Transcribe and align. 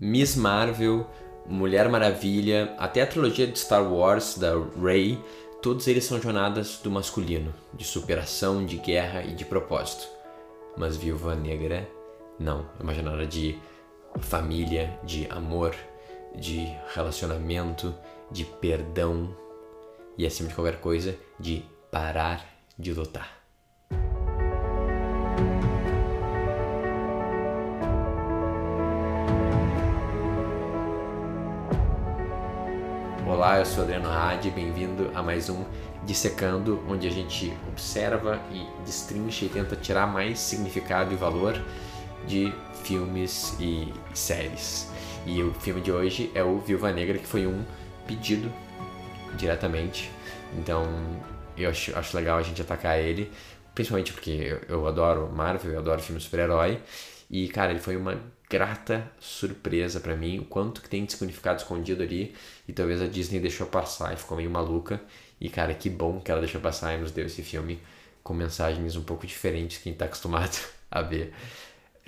Miss 0.00 0.36
Marvel, 0.36 1.06
Mulher 1.44 1.88
Maravilha, 1.88 2.74
até 2.78 3.02
a 3.02 3.06
trilogia 3.06 3.46
de 3.46 3.58
Star 3.58 3.82
Wars 3.92 4.38
da 4.38 4.52
Rey, 4.80 5.18
todos 5.60 5.88
eles 5.88 6.04
são 6.04 6.20
jornadas 6.20 6.78
do 6.82 6.90
masculino, 6.90 7.52
de 7.74 7.84
superação, 7.84 8.64
de 8.64 8.76
guerra 8.76 9.22
e 9.22 9.34
de 9.34 9.44
propósito. 9.44 10.06
Mas 10.76 10.96
Viúva 10.96 11.34
Negra, 11.34 11.88
não, 12.38 12.70
é 12.78 12.82
uma 12.82 12.94
jornada 12.94 13.26
de 13.26 13.58
família, 14.20 14.96
de 15.02 15.26
amor, 15.30 15.74
de 16.36 16.68
relacionamento, 16.94 17.92
de 18.30 18.44
perdão 18.44 19.34
e 20.16 20.24
acima 20.24 20.48
de 20.48 20.54
qualquer 20.54 20.80
coisa, 20.80 21.16
de 21.40 21.64
parar 21.90 22.46
de 22.78 22.92
lutar. 22.92 23.37
Olá, 33.38 33.60
eu 33.60 33.64
sou 33.64 33.84
Adriano 33.84 34.10
Hadi, 34.10 34.50
bem-vindo 34.50 35.12
a 35.14 35.22
mais 35.22 35.48
um 35.48 35.64
Dissecando, 36.04 36.84
onde 36.88 37.06
a 37.06 37.10
gente 37.10 37.56
observa 37.68 38.40
e 38.50 38.66
destrincha 38.84 39.44
e 39.44 39.48
tenta 39.48 39.76
tirar 39.76 40.08
mais 40.08 40.40
significado 40.40 41.12
e 41.14 41.16
valor 41.16 41.54
de 42.26 42.52
filmes 42.82 43.56
e 43.60 43.94
séries. 44.12 44.90
E 45.24 45.40
o 45.40 45.54
filme 45.54 45.80
de 45.80 45.92
hoje 45.92 46.32
é 46.34 46.42
o 46.42 46.58
Viúva 46.58 46.90
Negra, 46.90 47.16
que 47.16 47.28
foi 47.28 47.46
um 47.46 47.64
pedido 48.08 48.52
diretamente. 49.36 50.10
Então 50.58 50.82
eu 51.56 51.70
acho, 51.70 51.96
acho 51.96 52.16
legal 52.16 52.38
a 52.38 52.42
gente 52.42 52.60
atacar 52.60 52.98
ele, 52.98 53.30
principalmente 53.72 54.12
porque 54.12 54.30
eu, 54.68 54.80
eu 54.80 54.86
adoro 54.88 55.30
Marvel, 55.32 55.74
eu 55.74 55.78
adoro 55.78 56.02
filme 56.02 56.20
super-herói. 56.20 56.80
E, 57.30 57.46
cara, 57.46 57.70
ele 57.70 57.80
foi 57.80 57.96
uma 57.96 58.18
grata 58.48 59.10
surpresa 59.20 60.00
para 60.00 60.16
mim, 60.16 60.38
o 60.38 60.44
quanto 60.44 60.80
que 60.80 60.88
tem 60.88 61.04
de 61.04 61.12
significado 61.12 61.60
escondido 61.60 62.02
ali. 62.02 62.34
E 62.66 62.72
talvez 62.72 63.02
a 63.02 63.06
Disney 63.06 63.40
deixou 63.40 63.66
passar 63.66 64.12
e 64.12 64.16
ficou 64.16 64.36
meio 64.36 64.50
maluca. 64.50 65.00
E, 65.40 65.48
cara, 65.48 65.74
que 65.74 65.90
bom 65.90 66.20
que 66.20 66.30
ela 66.30 66.40
deixou 66.40 66.60
passar 66.60 66.94
e 66.94 66.98
nos 66.98 67.12
deu 67.12 67.26
esse 67.26 67.42
filme 67.42 67.80
com 68.22 68.34
mensagens 68.34 68.96
um 68.96 69.02
pouco 69.02 69.26
diferentes 69.26 69.78
que 69.78 69.88
a 69.88 69.92
gente 69.92 69.98
tá 69.98 70.06
acostumado 70.06 70.58
a 70.90 71.02
ver 71.02 71.32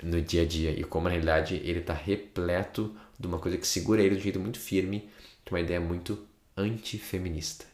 no 0.01 0.21
dia 0.21 0.41
a 0.41 0.45
dia. 0.45 0.71
E 0.71 0.83
como, 0.83 1.05
na 1.05 1.11
realidade, 1.11 1.55
ele 1.63 1.81
tá 1.81 1.93
repleto 1.93 2.95
de 3.19 3.27
uma 3.27 3.39
coisa 3.39 3.57
que 3.57 3.67
segura 3.67 4.01
ele 4.01 4.15
de 4.15 4.21
um 4.21 4.23
jeito 4.23 4.39
muito 4.39 4.59
firme, 4.59 5.09
de 5.45 5.51
uma 5.51 5.59
ideia 5.59 5.79
muito 5.79 6.27
antifeminista. 6.57 7.65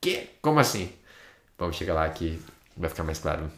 Que? 0.00 0.28
Como 0.40 0.60
assim? 0.60 0.92
Vamos 1.58 1.76
chegar 1.76 1.94
lá 1.94 2.08
que 2.10 2.38
vai 2.76 2.90
ficar 2.90 3.04
mais 3.04 3.18
claro 3.18 3.50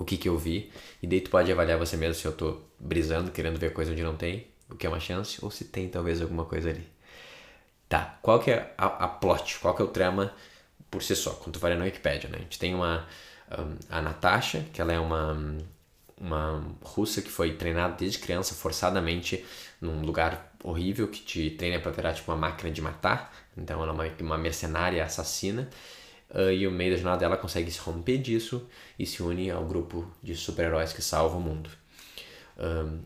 o 0.00 0.04
que, 0.04 0.16
que 0.16 0.28
eu 0.28 0.38
vi. 0.38 0.72
E 1.02 1.06
daí 1.06 1.20
tu 1.20 1.30
pode 1.30 1.52
avaliar 1.52 1.78
você 1.78 1.96
mesmo 1.96 2.14
se 2.14 2.26
eu 2.26 2.32
tô 2.32 2.58
brisando, 2.78 3.30
querendo 3.30 3.58
ver 3.58 3.72
coisa 3.72 3.92
onde 3.92 4.02
não 4.02 4.16
tem, 4.16 4.46
o 4.70 4.74
que 4.74 4.86
é 4.86 4.88
uma 4.88 4.98
chance, 4.98 5.38
ou 5.44 5.50
se 5.50 5.66
tem 5.66 5.88
talvez 5.88 6.22
alguma 6.22 6.46
coisa 6.46 6.70
ali. 6.70 6.88
Tá, 7.88 8.18
qual 8.22 8.40
que 8.40 8.50
é 8.50 8.72
a, 8.78 8.86
a 9.04 9.08
plot? 9.08 9.58
Qual 9.58 9.74
que 9.74 9.82
é 9.82 9.84
o 9.84 9.88
trama 9.88 10.32
por 10.90 11.02
si 11.02 11.14
só? 11.14 11.32
Quando 11.32 11.54
tu 11.54 11.58
vai 11.60 11.74
na 11.74 11.84
Wikipedia, 11.84 12.30
né? 12.30 12.38
A 12.38 12.42
gente 12.42 12.58
tem 12.58 12.74
uma... 12.74 13.06
Um, 13.50 13.76
a 13.90 14.00
Natasha, 14.00 14.64
que 14.72 14.80
ela 14.80 14.92
é 14.92 14.98
uma, 14.98 15.36
uma 16.16 16.64
russa 16.82 17.20
que 17.20 17.28
foi 17.28 17.54
treinada 17.54 17.96
desde 17.98 18.20
criança, 18.20 18.54
forçadamente, 18.54 19.44
num 19.80 20.02
lugar 20.02 20.52
horrível, 20.62 21.08
que 21.08 21.20
te 21.20 21.50
treina 21.50 21.80
para 21.80 21.90
virar 21.90 22.14
tipo 22.14 22.30
uma 22.30 22.38
máquina 22.38 22.70
de 22.70 22.80
matar. 22.80 23.34
Então 23.56 23.82
ela 23.82 23.92
é 23.92 23.94
uma, 23.94 24.04
uma 24.20 24.38
mercenária 24.38 25.04
assassina. 25.04 25.68
Uh, 26.30 26.52
e 26.52 26.64
no 26.64 26.70
meio 26.70 26.92
da 26.92 26.96
jornada 26.96 27.18
dela 27.18 27.36
consegue 27.36 27.70
se 27.70 27.80
romper 27.80 28.18
disso 28.18 28.68
e 28.96 29.04
se 29.04 29.20
une 29.20 29.50
ao 29.50 29.64
grupo 29.64 30.08
de 30.22 30.36
super-heróis 30.36 30.92
que 30.92 31.02
salva 31.02 31.36
o 31.36 31.40
mundo. 31.40 31.68
Um, 32.56 33.00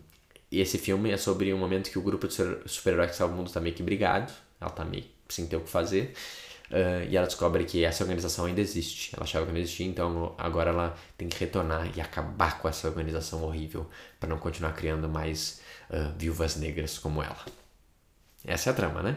e 0.51 0.61
esse 0.61 0.77
filme 0.77 1.11
é 1.11 1.17
sobre 1.17 1.53
um 1.55 1.59
momento 1.59 1.91
que 1.91 1.99
o 1.99 2.03
grupo 2.03 2.29
de 2.29 2.35
super-heróis 2.67 3.13
que 3.13 3.17
salva 3.17 3.33
o 3.33 3.37
mundo 3.37 3.47
está 3.47 3.61
meio 3.61 3.75
que 3.75 3.83
brigado, 3.83 4.33
ela 4.61 4.71
está 4.71 4.85
meio 4.85 5.05
sem 5.29 5.47
ter 5.47 5.57
o 5.57 5.63
que 5.63 5.71
fazer, 5.71 6.13
uh, 6.71 7.09
e 7.09 7.17
ela 7.17 7.27
descobre 7.27 7.65
que 7.65 7.83
essa 7.83 8.05
organização 8.05 8.45
ainda 8.45 8.61
existe. 8.61 9.15
Ela 9.15 9.25
achava 9.25 9.47
que 9.47 9.53
não 9.53 9.59
existia, 9.59 9.87
então 9.87 10.35
agora 10.37 10.71
ela 10.71 10.97
tem 11.17 11.29
que 11.29 11.39
retornar 11.39 11.91
e 11.97 12.01
acabar 12.01 12.59
com 12.59 12.69
essa 12.69 12.87
organização 12.89 13.43
horrível 13.43 13.89
para 14.21 14.29
não 14.29 14.39
continuar 14.39 14.73
criando 14.75 15.09
mais 15.09 15.63
uh, 15.89 16.13
viúvas 16.19 16.57
negras 16.57 16.99
como 16.99 17.23
ela. 17.23 17.45
Essa 18.45 18.69
é 18.69 18.73
a 18.73 18.77
trama, 18.77 19.03
né? 19.03 19.17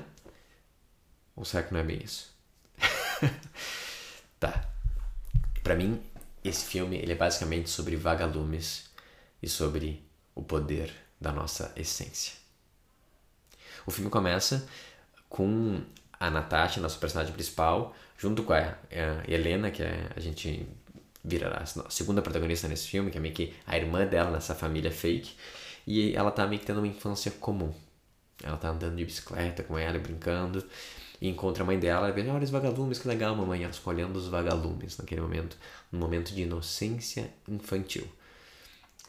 Ou 1.36 1.44
será 1.44 1.64
que 1.64 1.74
não 1.74 1.82
é 1.82 1.84
bem 1.84 2.02
isso? 2.04 2.34
Tá. 4.40 4.70
Para 5.64 5.76
mim, 5.76 6.02
esse 6.44 6.66
filme 6.66 6.98
ele 6.98 7.12
é 7.12 7.16
basicamente 7.16 7.70
sobre 7.70 7.96
vagalumes 7.96 8.90
e 9.42 9.50
sobre 9.50 10.04
o 10.36 10.42
poder 10.42 10.94
da 11.20 11.32
nossa 11.32 11.74
essência. 11.76 12.34
O 13.86 13.92
filme 13.92 14.10
começa 14.10 14.68
com 15.30 15.82
a 16.20 16.30
Natasha, 16.30 16.80
nossa 16.80 16.98
personagem 16.98 17.34
principal, 17.34 17.96
junto 18.18 18.44
com 18.44 18.54
a, 18.54 18.76
Helena, 19.28 19.72
que 19.72 19.84
é, 19.84 20.10
a 20.16 20.20
gente 20.20 20.68
vira 21.24 21.58
a 21.58 21.90
segunda 21.90 22.22
protagonista 22.22 22.68
nesse 22.68 22.88
filme, 22.88 23.12
que 23.12 23.18
é 23.18 23.22
meio 23.22 23.34
que 23.34 23.54
a 23.66 23.78
irmã 23.78 24.06
dela 24.06 24.32
nessa 24.32 24.56
família 24.56 24.92
fake, 24.92 25.36
e 25.86 26.16
ela 26.16 26.32
tá 26.32 26.46
meio 26.48 26.60
que 26.60 26.66
tendo 26.66 26.80
uma 26.80 26.88
infância 26.88 27.32
comum. 27.32 27.74
Ela 28.44 28.58
tá 28.58 28.70
andando 28.70 28.96
de 28.96 29.06
bicicleta 29.06 29.64
com 29.64 29.78
ela, 29.78 29.98
brincando, 29.98 30.64
e 31.22 31.28
encontra 31.28 31.64
a 31.64 31.66
mãe 31.66 31.80
dela 31.80 32.10
e 32.10 32.12
vê, 32.12 32.28
olha 32.30 32.44
os 32.44 32.50
vagalumes, 32.50 33.00
que 33.00 33.08
legal, 33.08 33.36
mamãe. 33.36 33.64
Ela 33.64 33.72
os 33.72 34.28
vagalumes 34.28 34.98
naquele 34.98 35.22
momento, 35.22 35.58
um 35.92 35.98
momento 35.98 36.34
de 36.34 36.44
inocência 36.44 37.32
infantil. 37.48 38.08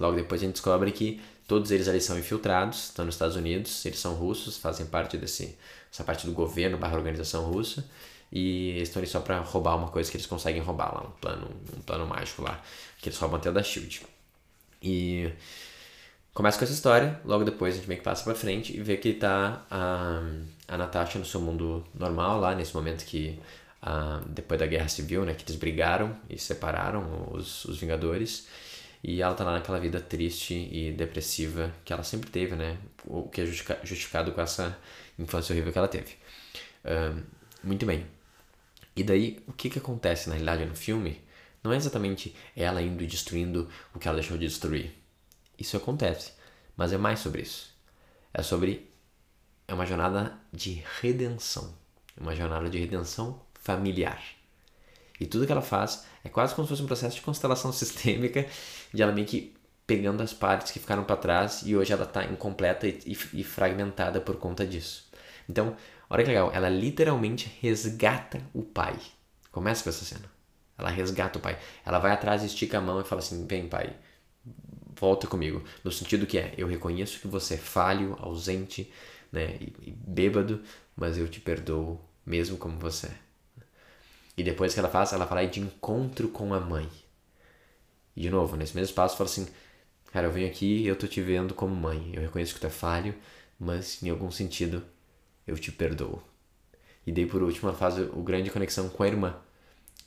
Logo 0.00 0.16
depois 0.16 0.40
a 0.40 0.44
gente 0.44 0.54
descobre 0.54 0.92
que 0.92 1.20
todos 1.46 1.70
eles 1.70 1.88
ali 1.88 2.00
são 2.00 2.18
infiltrados, 2.18 2.84
estão 2.84 3.04
nos 3.04 3.14
Estados 3.14 3.36
Unidos, 3.36 3.84
eles 3.84 3.98
são 3.98 4.14
russos, 4.14 4.56
fazem 4.56 4.86
parte 4.86 5.16
desse, 5.16 5.56
essa 5.92 6.04
parte 6.04 6.24
do 6.24 6.32
governo 6.32 6.78
barra 6.78 6.96
organização 6.96 7.50
russa, 7.50 7.84
e 8.30 8.70
eles 8.70 8.88
estão 8.88 9.00
ali 9.00 9.08
só 9.08 9.20
para 9.20 9.40
roubar 9.40 9.76
uma 9.76 9.88
coisa 9.88 10.10
que 10.10 10.16
eles 10.16 10.26
conseguem 10.26 10.62
roubar 10.62 10.94
lá, 10.94 11.08
um 11.08 11.10
plano, 11.20 11.50
um 11.76 11.80
plano 11.80 12.06
mágico 12.06 12.42
lá, 12.42 12.62
que 13.00 13.08
eles 13.08 13.18
roubam 13.18 13.38
até 13.38 13.50
da 13.50 13.62
SHIELD. 13.62 14.02
E 14.82 15.32
começa 16.38 16.56
com 16.56 16.64
essa 16.64 16.72
história, 16.72 17.20
logo 17.24 17.42
depois 17.42 17.74
a 17.74 17.78
gente 17.78 17.88
meio 17.88 17.98
que 17.98 18.04
passa 18.04 18.22
pra 18.22 18.32
frente 18.32 18.72
e 18.72 18.80
vê 18.80 18.96
que 18.96 19.12
tá 19.12 19.66
a, 19.68 20.22
a 20.68 20.78
Natasha 20.78 21.18
no 21.18 21.24
seu 21.24 21.40
mundo 21.40 21.84
normal 21.92 22.38
lá, 22.38 22.54
nesse 22.54 22.72
momento 22.76 23.04
que 23.04 23.36
depois 24.28 24.60
da 24.60 24.64
guerra 24.64 24.86
civil, 24.86 25.24
né, 25.24 25.34
que 25.34 25.42
eles 25.42 25.56
brigaram 25.56 26.16
e 26.30 26.38
separaram 26.38 27.28
os, 27.32 27.64
os 27.64 27.80
Vingadores 27.80 28.46
e 29.02 29.20
ela 29.20 29.34
tá 29.34 29.42
lá 29.42 29.54
naquela 29.54 29.80
vida 29.80 30.00
triste 30.00 30.54
e 30.54 30.92
depressiva 30.92 31.72
que 31.84 31.92
ela 31.92 32.04
sempre 32.04 32.30
teve, 32.30 32.54
né, 32.54 32.78
o 33.04 33.24
que 33.24 33.40
é 33.40 33.44
justificado 33.44 34.30
com 34.30 34.40
essa 34.40 34.78
infância 35.18 35.52
horrível 35.52 35.72
que 35.72 35.78
ela 35.78 35.88
teve. 35.88 36.12
Muito 37.64 37.84
bem. 37.84 38.06
E 38.94 39.02
daí, 39.02 39.42
o 39.48 39.52
que 39.52 39.68
que 39.68 39.80
acontece 39.80 40.28
na 40.28 40.36
realidade 40.36 40.64
no 40.66 40.76
filme? 40.76 41.20
Não 41.64 41.72
é 41.72 41.76
exatamente 41.76 42.32
ela 42.54 42.80
indo 42.80 43.02
e 43.02 43.08
destruindo 43.08 43.68
o 43.92 43.98
que 43.98 44.06
ela 44.06 44.18
deixou 44.18 44.38
de 44.38 44.46
destruir 44.46 44.97
isso 45.58 45.76
acontece, 45.76 46.32
mas 46.76 46.92
é 46.92 46.98
mais 46.98 47.20
sobre 47.20 47.42
isso. 47.42 47.74
É 48.32 48.42
sobre 48.42 48.88
é 49.66 49.74
uma 49.74 49.84
jornada 49.84 50.38
de 50.52 50.82
redenção, 51.00 51.74
é 52.16 52.22
uma 52.22 52.34
jornada 52.34 52.70
de 52.70 52.78
redenção 52.78 53.40
familiar. 53.60 54.22
E 55.20 55.26
tudo 55.26 55.44
que 55.44 55.52
ela 55.52 55.62
faz 55.62 56.06
é 56.24 56.28
quase 56.28 56.54
como 56.54 56.66
se 56.66 56.70
fosse 56.70 56.82
um 56.82 56.86
processo 56.86 57.16
de 57.16 57.22
constelação 57.22 57.70
sistêmica, 57.72 58.46
de 58.92 59.02
ela 59.02 59.12
meio 59.12 59.26
que 59.26 59.54
pegando 59.86 60.22
as 60.22 60.32
partes 60.34 60.70
que 60.70 60.78
ficaram 60.78 61.04
para 61.04 61.16
trás 61.16 61.62
e 61.64 61.74
hoje 61.74 61.92
ela 61.92 62.04
está 62.04 62.24
incompleta 62.24 62.86
e, 62.86 63.00
e, 63.06 63.40
e, 63.40 63.44
fragmentada 63.44 64.20
por 64.20 64.36
conta 64.36 64.66
disso. 64.66 65.08
Então, 65.48 65.74
olha 66.10 66.22
que 66.22 66.28
legal, 66.28 66.50
ela 66.52 66.68
literalmente 66.68 67.50
resgata 67.60 68.40
o 68.52 68.62
pai. 68.62 68.98
Começa 69.50 69.82
com 69.82 69.88
essa 69.88 70.04
cena. 70.04 70.30
Ela 70.76 70.90
resgata 70.90 71.38
o 71.38 71.42
pai. 71.42 71.58
Ela 71.84 71.98
vai 71.98 72.12
atrás, 72.12 72.42
estica 72.42 72.78
a 72.78 72.80
mão 72.80 73.00
e 73.00 73.04
fala 73.04 73.20
assim: 73.20 73.46
Vem, 73.46 73.66
pai, 73.66 73.96
volta 74.98 75.26
comigo. 75.26 75.62
No 75.84 75.90
sentido 75.92 76.26
que 76.26 76.38
é, 76.38 76.54
eu 76.56 76.66
reconheço 76.66 77.20
que 77.20 77.28
você 77.28 77.54
é 77.54 77.58
falho, 77.58 78.16
ausente, 78.18 78.92
né, 79.30 79.58
e, 79.60 79.90
bêbado, 79.90 80.62
mas 80.96 81.18
eu 81.18 81.28
te 81.28 81.40
perdoo 81.40 82.00
mesmo 82.24 82.56
como 82.56 82.78
você 82.78 83.06
é. 83.06 83.14
E 84.36 84.42
depois 84.42 84.72
que 84.72 84.78
ela 84.80 84.88
faz, 84.88 85.12
ela 85.12 85.26
fala 85.26 85.44
de 85.46 85.60
encontro 85.60 86.28
com 86.28 86.54
a 86.54 86.60
mãe. 86.60 86.88
E 88.14 88.22
de 88.22 88.30
novo, 88.30 88.56
nesse 88.56 88.74
mesmo 88.74 88.90
espaço, 88.90 89.16
fala 89.16 89.28
assim: 89.28 89.48
Cara, 90.12 90.26
eu 90.26 90.32
venho 90.32 90.46
aqui 90.46 90.86
eu 90.86 90.96
tô 90.96 91.06
te 91.06 91.20
vendo 91.20 91.54
como 91.54 91.74
mãe. 91.74 92.12
Eu 92.14 92.22
reconheço 92.22 92.54
que 92.54 92.60
tu 92.60 92.66
é 92.66 92.70
falho, 92.70 93.14
mas 93.58 94.02
em 94.02 94.10
algum 94.10 94.30
sentido 94.30 94.84
eu 95.46 95.56
te 95.58 95.72
perdoo. 95.72 96.22
E 97.06 97.12
daí 97.12 97.26
por 97.26 97.42
último 97.42 97.68
ela 97.68 97.78
faz 97.78 97.98
o 97.98 98.22
grande 98.22 98.50
conexão 98.50 98.88
com 98.88 99.02
a 99.02 99.08
irmã. 99.08 99.36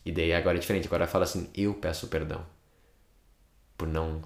E 0.05 0.11
daí 0.11 0.33
agora 0.33 0.57
é 0.57 0.61
diferente, 0.61 0.87
agora 0.87 1.03
ela 1.03 1.11
fala 1.11 1.25
assim: 1.25 1.49
Eu 1.53 1.73
peço 1.73 2.07
perdão 2.07 2.45
por 3.77 3.87
não 3.87 4.21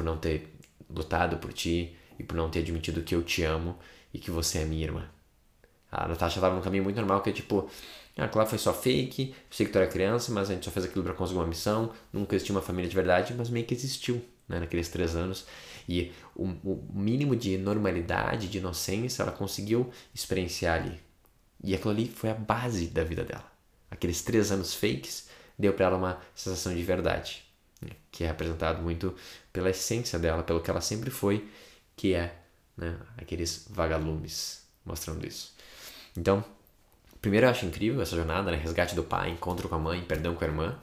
por 0.00 0.04
não 0.04 0.16
ter 0.16 0.56
lutado 0.88 1.36
por 1.36 1.52
ti 1.52 1.94
e 2.18 2.24
por 2.24 2.34
não 2.34 2.48
ter 2.48 2.60
admitido 2.60 3.02
que 3.02 3.14
eu 3.14 3.22
te 3.22 3.42
amo 3.42 3.78
e 4.14 4.18
que 4.18 4.30
você 4.30 4.60
é 4.60 4.64
minha 4.64 4.84
irmã. 4.84 5.06
A 5.92 6.08
Natasha 6.08 6.38
estava 6.38 6.56
num 6.56 6.62
caminho 6.62 6.84
muito 6.84 6.96
normal 6.96 7.20
que 7.20 7.28
é 7.28 7.32
tipo, 7.34 7.68
ah, 8.16 8.26
claro, 8.26 8.48
foi 8.48 8.58
só 8.58 8.72
fake, 8.72 9.34
sei 9.50 9.66
que 9.66 9.72
tu 9.72 9.76
era 9.76 9.86
criança, 9.86 10.32
mas 10.32 10.48
a 10.48 10.54
gente 10.54 10.64
só 10.64 10.70
fez 10.70 10.86
aquilo 10.86 11.04
para 11.04 11.12
conseguir 11.12 11.38
uma 11.38 11.46
missão, 11.46 11.92
nunca 12.10 12.34
existiu 12.34 12.54
uma 12.54 12.62
família 12.62 12.88
de 12.88 12.96
verdade, 12.96 13.34
mas 13.34 13.50
meio 13.50 13.66
que 13.66 13.74
existiu 13.74 14.24
né, 14.48 14.58
naqueles 14.60 14.88
três 14.88 15.14
anos. 15.14 15.44
E 15.86 16.12
o, 16.34 16.44
o 16.44 16.88
mínimo 16.94 17.36
de 17.36 17.58
normalidade, 17.58 18.48
de 18.48 18.56
inocência, 18.56 19.22
ela 19.22 19.32
conseguiu 19.32 19.90
experienciar 20.14 20.80
ali. 20.80 20.98
E 21.62 21.74
aquilo 21.74 21.90
ali 21.90 22.08
foi 22.08 22.30
a 22.30 22.34
base 22.34 22.86
da 22.86 23.04
vida 23.04 23.22
dela. 23.22 23.52
Aqueles 23.90 24.22
três 24.22 24.50
anos 24.50 24.72
fakes 24.72 25.28
deu 25.58 25.74
para 25.74 25.86
ela 25.86 25.98
uma 25.98 26.20
sensação 26.34 26.74
de 26.74 26.82
verdade, 26.82 27.49
que 28.10 28.24
é 28.24 28.26
representado 28.26 28.82
muito 28.82 29.14
pela 29.52 29.70
essência 29.70 30.18
dela, 30.18 30.42
pelo 30.42 30.60
que 30.60 30.70
ela 30.70 30.80
sempre 30.80 31.10
foi, 31.10 31.48
que 31.96 32.14
é 32.14 32.34
né, 32.76 32.96
aqueles 33.16 33.66
vagalumes 33.70 34.64
mostrando 34.84 35.26
isso. 35.26 35.54
Então, 36.16 36.44
primeiro 37.20 37.46
eu 37.46 37.50
acho 37.50 37.66
incrível 37.66 38.00
essa 38.02 38.16
jornada, 38.16 38.50
né? 38.50 38.56
Resgate 38.56 38.94
do 38.94 39.04
pai, 39.04 39.30
encontro 39.30 39.68
com 39.68 39.74
a 39.74 39.78
mãe, 39.78 40.02
perdão 40.02 40.34
com 40.34 40.44
a 40.44 40.46
irmã. 40.46 40.78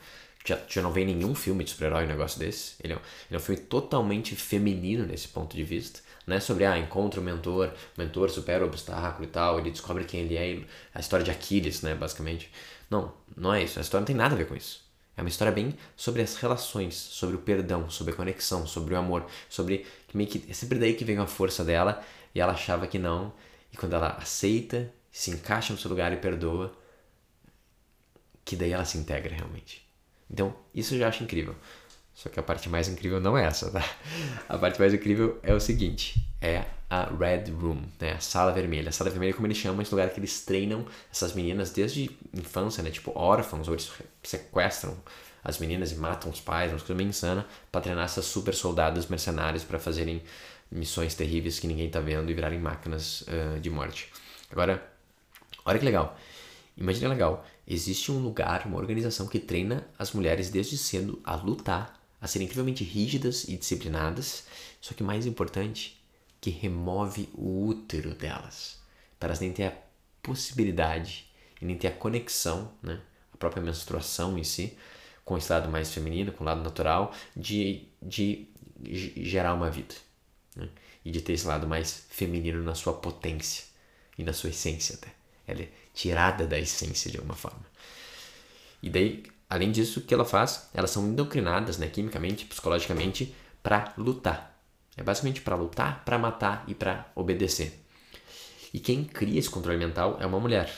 Já, 0.46 0.58
já 0.70 0.82
não 0.82 0.94
vem 0.94 1.06
nenhum 1.06 1.36
filme 1.36 1.64
de 1.64 1.72
super-herói 1.72 2.06
um 2.06 2.08
negócio 2.08 2.40
desse. 2.40 2.76
Ele 2.82 2.94
é, 2.94 2.96
um, 2.96 3.00
ele 3.00 3.36
é 3.36 3.38
um 3.38 3.40
filme 3.40 3.62
totalmente 3.62 4.36
feminino 4.36 5.06
nesse 5.06 5.28
ponto 5.28 5.56
de 5.56 5.64
vista. 5.64 6.00
Não 6.26 6.36
é 6.36 6.40
sobre, 6.40 6.66
ah, 6.66 6.78
encontra 6.78 7.20
o 7.20 7.24
mentor, 7.24 7.74
o 7.98 8.02
mentor 8.02 8.30
supera 8.30 8.64
o 8.64 8.68
obstáculo 8.68 9.26
e 9.26 9.28
tal, 9.28 9.60
ele 9.60 9.72
descobre 9.72 10.06
quem 10.06 10.22
ele 10.22 10.38
é, 10.38 10.66
a 10.94 11.00
história 11.00 11.24
de 11.24 11.32
Aquiles, 11.32 11.82
né, 11.82 11.96
basicamente. 11.96 12.52
Não, 12.90 13.14
não 13.36 13.54
é 13.54 13.64
isso. 13.64 13.80
A 13.80 13.82
história 13.82 14.02
não 14.02 14.08
tem 14.08 14.16
nada 14.16 14.36
a 14.36 14.38
ver 14.38 14.48
com 14.48 14.56
isso. 14.56 14.87
É 15.18 15.22
uma 15.22 15.30
história 15.30 15.52
bem 15.52 15.76
sobre 15.96 16.22
as 16.22 16.36
relações, 16.36 16.94
sobre 16.96 17.36
o 17.36 17.40
perdão, 17.40 17.90
sobre 17.90 18.14
a 18.14 18.16
conexão, 18.16 18.68
sobre 18.68 18.94
o 18.94 18.98
amor, 18.98 19.26
sobre 19.50 19.88
meio 20.14 20.30
que 20.30 20.46
é 20.48 20.54
sempre 20.54 20.78
daí 20.78 20.94
que 20.94 21.04
vem 21.04 21.18
a 21.18 21.26
força 21.26 21.66
dela 21.66 22.04
e 22.36 22.40
ela 22.40 22.54
achava 22.54 22.86
que 22.86 23.00
não. 23.00 23.34
E 23.74 23.78
quando 23.78 23.94
ela 23.94 24.10
aceita, 24.10 24.94
se 25.12 25.32
encaixa 25.32 25.74
no 25.74 25.80
seu 25.80 25.90
lugar 25.90 26.14
e 26.14 26.18
perdoa, 26.18 26.72
que 28.46 28.56
daí 28.56 28.72
ela 28.72 28.86
se 28.86 29.00
integra 29.00 29.36
realmente. 29.36 29.86
Então, 30.30 30.56
isso 30.74 30.94
eu 30.94 31.00
já 31.00 31.08
acho 31.08 31.24
incrível. 31.24 31.56
Só 32.18 32.30
que 32.30 32.40
a 32.40 32.44
parte 32.44 32.68
mais 32.68 32.88
incrível 32.88 33.22
não 33.22 33.38
é 33.38 33.46
essa, 33.46 33.70
tá? 33.70 33.88
A 34.50 34.58
parte 34.58 34.80
mais 34.80 34.92
incrível 34.92 35.40
é 35.44 35.54
o 35.54 35.60
seguinte: 35.60 36.20
é 36.42 36.66
a 36.90 37.04
Red 37.04 37.52
Room, 37.52 37.84
né? 38.00 38.14
A 38.14 38.20
sala 38.20 38.52
vermelha. 38.52 38.90
A 38.90 38.92
sala 38.92 39.12
vermelha, 39.12 39.36
como 39.36 39.46
eles 39.46 39.58
chamam, 39.58 39.82
é 39.82 39.84
esse 39.84 39.92
lugar 39.92 40.10
que 40.10 40.20
eles 40.20 40.44
treinam 40.44 40.84
essas 41.12 41.34
meninas 41.34 41.70
desde 41.70 42.10
infância, 42.34 42.82
né? 42.82 42.90
Tipo 42.90 43.12
órfãos, 43.14 43.68
ou 43.68 43.76
eles 43.76 43.92
sequestram 44.24 44.98
as 45.44 45.60
meninas 45.60 45.92
e 45.92 45.96
matam 45.96 46.32
os 46.32 46.42
pais, 46.42 46.72
uma 46.72 46.80
coisa 46.80 46.96
meio 46.96 47.08
insana, 47.08 47.46
pra 47.72 47.82
treinar 47.82 48.06
essas 48.06 48.26
super 48.26 48.56
soldados 48.56 49.06
mercenários 49.06 49.64
para 49.64 49.78
fazerem 49.78 50.24
missões 50.72 51.14
terríveis 51.14 51.60
que 51.60 51.68
ninguém 51.68 51.88
tá 51.88 52.00
vendo 52.00 52.32
e 52.32 52.34
virarem 52.34 52.60
máquinas 52.60 53.22
uh, 53.22 53.60
de 53.60 53.70
morte. 53.70 54.12
Agora, 54.50 54.84
olha 55.64 55.78
que 55.78 55.86
legal. 55.86 56.18
Imagina 56.76 57.10
legal. 57.10 57.46
Existe 57.68 58.12
um 58.12 58.18
lugar, 58.18 58.66
uma 58.66 58.78
organização 58.78 59.28
que 59.28 59.38
treina 59.38 59.88
as 60.00 60.14
mulheres 60.14 60.50
desde 60.50 60.80
cedo 60.80 61.22
a 61.24 61.36
lutar 61.36 61.97
a 62.22 62.28
serem 62.28 62.46
incrivelmente 62.46 62.84
rígidas 62.84 63.44
e 63.46 63.58
disciplinadas, 63.58 64.46
só 64.82 64.94
que 64.94 65.04
mais 65.04 65.26
importante, 65.26 66.02
que 66.40 66.50
remove 66.50 67.30
o 67.34 67.68
útero 67.68 68.14
delas, 68.14 68.80
para 69.20 69.30
elas 69.30 69.40
nem 69.40 69.52
ter 69.52 69.66
a 69.66 69.78
possibilidade 70.22 71.30
e 71.62 71.66
nem 71.66 71.78
ter 71.78 71.88
a 71.88 71.92
conexão, 71.92 72.72
né, 72.82 73.02
a 73.34 73.38
própria 73.38 73.62
menstruação 73.62 74.38
em 74.38 74.44
si, 74.44 74.78
com 75.26 75.38
esse 75.38 75.52
lado 75.52 75.70
mais 75.70 75.94
feminino, 75.94 76.32
com 76.32 76.44
o 76.44 76.48
lado 76.48 76.62
natural, 76.62 77.14
de, 77.36 77.88
de 78.02 78.48
gerar 78.86 79.54
uma 79.54 79.70
vida. 79.70 79.96
Né, 80.56 80.70
e 81.08 81.12
de 81.12 81.22
ter 81.22 81.32
esse 81.32 81.48
lado 81.48 81.66
mais 81.66 82.06
feminino 82.10 82.62
na 82.62 82.76
sua 82.76 82.94
potência 82.94 83.64
e 84.18 84.24
na 84.26 84.34
sua 84.34 84.50
essência 84.50 84.96
até. 84.96 85.08
Ela 85.48 85.62
é 85.62 85.70
tirada 85.94 86.46
da 86.46 86.60
essência 86.60 87.10
de 87.10 87.16
alguma 87.16 87.34
forma. 87.34 87.66
E 88.84 88.90
daí 88.90 89.24
Além 89.50 89.72
disso, 89.72 90.00
o 90.00 90.04
que 90.04 90.14
ela 90.14 90.26
faz? 90.26 90.70
Elas 90.74 90.92
são 90.92 91.08
endocrinadas, 91.08 91.78
né, 91.78 91.88
quimicamente, 91.88 92.46
psicologicamente, 92.46 93.34
para 93.64 93.94
lutar. 93.98 94.60
É 94.96 95.04
basicamente 95.04 95.42
para 95.42 95.56
lutar, 95.56 96.04
para 96.04 96.18
matar 96.18 96.66
e 96.68 96.74
para 96.74 97.10
obedecer. 97.16 97.84
E 98.74 98.80
quem 98.80 99.04
cria 99.04 99.40
esse 99.40 99.50
controle 99.50 99.78
mental 99.78 100.18
é 100.20 100.26
uma 100.26 100.40
mulher. 100.40 100.70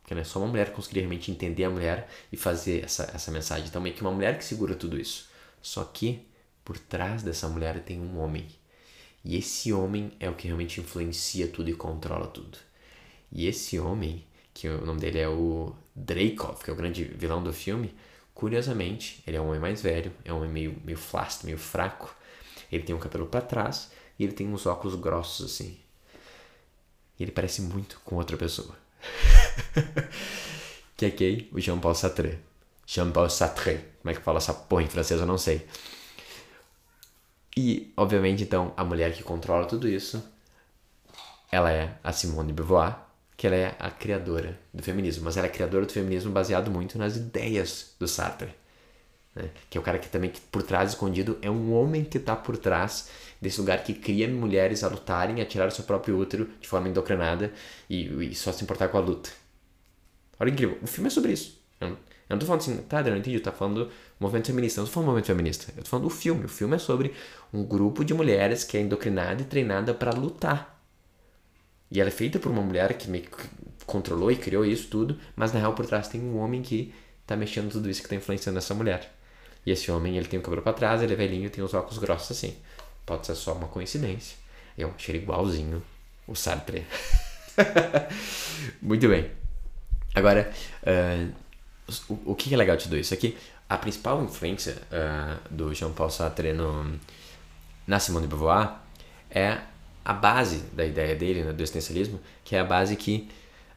Porque 0.00 0.14
né, 0.14 0.24
só 0.24 0.38
uma 0.38 0.48
mulher 0.48 0.72
conseguiria 0.72 1.02
realmente 1.02 1.30
entender 1.30 1.64
a 1.64 1.70
mulher 1.70 2.08
e 2.30 2.36
fazer 2.36 2.84
essa, 2.84 3.10
essa 3.14 3.30
mensagem. 3.30 3.66
Então, 3.66 3.80
meio 3.80 3.94
que 3.94 4.02
uma 4.02 4.12
mulher 4.12 4.38
que 4.38 4.44
segura 4.44 4.74
tudo 4.74 5.00
isso. 5.00 5.28
Só 5.60 5.84
que 5.84 6.26
por 6.64 6.78
trás 6.78 7.22
dessa 7.22 7.48
mulher 7.48 7.80
tem 7.80 8.00
um 8.00 8.18
homem. 8.18 8.46
E 9.24 9.36
esse 9.36 9.72
homem 9.72 10.12
é 10.20 10.28
o 10.28 10.34
que 10.34 10.46
realmente 10.46 10.80
influencia 10.80 11.48
tudo 11.48 11.70
e 11.70 11.74
controla 11.74 12.26
tudo. 12.26 12.58
E 13.30 13.46
esse 13.46 13.78
homem, 13.78 14.24
que 14.52 14.68
o 14.68 14.84
nome 14.84 15.00
dele 15.00 15.18
é 15.18 15.28
o 15.28 15.74
Dreykov, 15.94 16.62
que 16.62 16.70
é 16.70 16.72
o 16.72 16.76
grande 16.76 17.04
vilão 17.04 17.42
do 17.42 17.52
filme, 17.52 17.94
Curiosamente, 18.34 19.22
ele 19.26 19.36
é 19.36 19.40
um 19.40 19.48
homem 19.48 19.60
mais 19.60 19.82
velho, 19.82 20.12
é 20.24 20.32
um 20.32 20.38
homem 20.38 20.50
meio, 20.50 20.82
meio 20.84 20.98
flácido, 20.98 21.46
meio 21.46 21.58
fraco. 21.58 22.14
Ele 22.70 22.82
tem 22.82 22.94
um 22.94 22.98
cabelo 22.98 23.26
para 23.26 23.40
trás 23.40 23.90
e 24.18 24.24
ele 24.24 24.32
tem 24.32 24.48
uns 24.48 24.66
óculos 24.66 24.94
grossos 24.94 25.52
assim. 25.52 25.78
E 27.18 27.22
ele 27.22 27.32
parece 27.32 27.62
muito 27.62 28.00
com 28.04 28.16
outra 28.16 28.36
pessoa. 28.36 28.76
que 30.96 31.06
é 31.06 31.10
quem? 31.10 31.48
O 31.52 31.60
Jean-Paul 31.60 31.94
Sartre. 31.94 32.38
Jean-Paul 32.86 33.28
Sartre. 33.28 33.84
Como 34.00 34.10
é 34.10 34.14
que 34.14 34.22
fala 34.22 34.38
essa 34.38 34.54
porra 34.54 34.82
em 34.82 34.88
francês? 34.88 35.20
Eu 35.20 35.26
não 35.26 35.38
sei. 35.38 35.66
E, 37.56 37.92
obviamente, 37.96 38.42
então, 38.42 38.72
a 38.76 38.84
mulher 38.84 39.12
que 39.12 39.22
controla 39.22 39.66
tudo 39.66 39.86
isso, 39.86 40.22
ela 41.50 41.70
é 41.70 41.98
a 42.02 42.12
Simone 42.12 42.48
de 42.48 42.54
Beauvoir, 42.54 42.98
que 43.42 43.46
ela 43.48 43.56
é 43.56 43.74
a 43.80 43.90
criadora 43.90 44.56
do 44.72 44.84
feminismo, 44.84 45.24
mas 45.24 45.36
ela 45.36 45.48
é 45.48 45.50
criadora 45.50 45.84
do 45.84 45.90
feminismo 45.90 46.30
baseado 46.30 46.70
muito 46.70 46.96
nas 46.96 47.16
ideias 47.16 47.92
do 47.98 48.06
Sartre, 48.06 48.54
né? 49.34 49.50
que 49.68 49.76
é 49.76 49.80
o 49.80 49.82
cara 49.82 49.98
que 49.98 50.08
também 50.08 50.30
que 50.30 50.40
por 50.42 50.62
trás 50.62 50.90
escondido 50.90 51.36
é 51.42 51.50
um 51.50 51.72
homem 51.72 52.04
que 52.04 52.18
está 52.18 52.36
por 52.36 52.56
trás 52.56 53.08
desse 53.40 53.58
lugar 53.58 53.82
que 53.82 53.94
cria 53.94 54.28
mulheres 54.28 54.84
a 54.84 54.88
lutarem, 54.88 55.40
a 55.40 55.44
tirar 55.44 55.66
o 55.66 55.72
seu 55.72 55.82
próprio 55.82 56.16
útero 56.16 56.50
de 56.60 56.68
forma 56.68 56.88
endocrinada 56.88 57.52
e, 57.90 58.30
e 58.30 58.32
só 58.32 58.52
se 58.52 58.62
importar 58.62 58.86
com 58.86 58.98
a 58.98 59.00
luta. 59.00 59.30
Olha 60.38 60.50
incrível, 60.50 60.78
o 60.80 60.86
filme 60.86 61.08
é 61.08 61.10
sobre 61.10 61.32
isso. 61.32 61.60
Eu 61.80 61.88
não, 61.88 61.96
eu 61.96 62.00
não 62.30 62.38
tô 62.38 62.46
falando 62.46 62.60
assim, 62.60 62.76
tá, 62.82 63.00
eu 63.00 63.10
não 63.10 63.16
entendi, 63.16 63.40
tá 63.40 63.50
falando 63.50 63.90
movimento 64.20 64.46
feminista. 64.46 64.78
Eu 64.78 64.82
não 64.82 64.88
tô 64.88 64.94
falando 64.94 65.06
movimento 65.08 65.26
feminista, 65.26 65.72
eu 65.76 65.82
tô 65.82 65.90
falando 65.90 66.04
do 66.04 66.14
filme. 66.14 66.44
O 66.44 66.48
filme 66.48 66.76
é 66.76 66.78
sobre 66.78 67.12
um 67.52 67.64
grupo 67.64 68.04
de 68.04 68.14
mulheres 68.14 68.62
que 68.62 68.76
é 68.76 68.80
endocrinada 68.80 69.42
e 69.42 69.44
treinada 69.44 69.92
para 69.92 70.12
lutar 70.12 70.71
e 71.92 72.00
ela 72.00 72.08
é 72.08 72.12
feita 72.12 72.38
por 72.38 72.50
uma 72.50 72.62
mulher 72.62 72.94
que 72.94 73.06
que 73.06 73.48
controlou 73.84 74.32
e 74.32 74.36
criou 74.36 74.64
isso 74.64 74.88
tudo, 74.88 75.18
mas 75.36 75.52
na 75.52 75.60
real 75.60 75.74
por 75.74 75.84
trás 75.84 76.08
tem 76.08 76.20
um 76.20 76.38
homem 76.38 76.62
que 76.62 76.94
tá 77.26 77.36
mexendo 77.36 77.70
tudo 77.70 77.90
isso 77.90 78.02
que 78.02 78.08
tá 78.08 78.16
influenciando 78.16 78.58
essa 78.58 78.74
mulher. 78.74 79.12
E 79.66 79.70
esse 79.70 79.90
homem, 79.90 80.16
ele 80.16 80.26
tem 80.26 80.40
o 80.40 80.42
cabelo 80.42 80.62
para 80.62 80.72
trás, 80.72 81.02
ele 81.02 81.12
é 81.12 81.16
velhinho 81.16 81.50
tem 81.50 81.62
os 81.62 81.74
óculos 81.74 81.98
grossos 81.98 82.36
assim. 82.36 82.56
Pode 83.04 83.26
ser 83.26 83.34
só 83.34 83.52
uma 83.52 83.68
coincidência. 83.68 84.38
Eu 84.76 84.92
achei 84.96 85.14
ele 85.14 85.22
igualzinho 85.22 85.82
o 86.26 86.34
Sartre. 86.34 86.86
Muito 88.80 89.08
bem. 89.08 89.30
Agora, 90.14 90.50
uh, 90.82 91.32
o, 92.08 92.32
o 92.32 92.34
que 92.34 92.54
é 92.54 92.56
legal 92.56 92.76
de 92.76 92.84
tudo 92.84 92.96
isso? 92.96 93.12
Aqui, 93.12 93.36
a 93.68 93.76
principal 93.76 94.22
influência 94.24 94.76
uh, 94.90 95.54
do 95.54 95.74
Jean-Paul 95.74 96.08
Sartre 96.08 96.54
no, 96.54 96.98
na 97.86 98.00
Simone 98.00 98.26
de 98.26 98.30
Beauvoir 98.30 98.76
é 99.30 99.58
a 100.04 100.12
base 100.12 100.58
da 100.72 100.84
ideia 100.84 101.14
dele, 101.14 101.44
né, 101.44 101.52
do 101.52 101.62
existencialismo, 101.62 102.20
que 102.44 102.56
é 102.56 102.60
a 102.60 102.64
base 102.64 102.96
que 102.96 103.28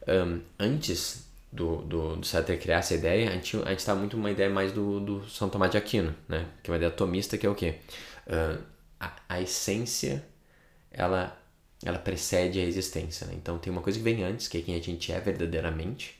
um, 0.06 0.40
antes 0.58 1.26
do, 1.52 1.78
do, 1.82 2.16
do 2.16 2.26
Sartre 2.26 2.56
criar 2.56 2.78
essa 2.78 2.94
ideia, 2.94 3.30
a 3.30 3.32
gente 3.32 3.56
a 3.64 3.72
estava 3.72 3.98
muito 3.98 4.16
uma 4.16 4.30
ideia 4.30 4.50
mais 4.50 4.72
do, 4.72 5.00
do 5.00 5.28
São 5.28 5.48
Tomás 5.48 5.70
de 5.70 5.78
Aquino, 5.78 6.14
né, 6.28 6.46
que 6.62 6.70
é 6.70 6.72
uma 6.72 6.76
ideia 6.76 6.90
atomista, 6.90 7.38
que 7.38 7.46
é 7.46 7.50
o 7.50 7.54
quê? 7.54 7.76
Uh, 8.26 8.62
a, 8.98 9.12
a 9.28 9.40
essência, 9.40 10.24
ela, 10.90 11.36
ela 11.84 11.98
precede 11.98 12.58
a 12.58 12.64
existência, 12.64 13.26
né? 13.26 13.34
então 13.36 13.58
tem 13.58 13.72
uma 13.72 13.82
coisa 13.82 13.98
que 13.98 14.04
vem 14.04 14.24
antes, 14.24 14.48
que 14.48 14.58
é 14.58 14.62
quem 14.62 14.74
a 14.74 14.80
gente 14.80 15.12
é 15.12 15.20
verdadeiramente, 15.20 16.16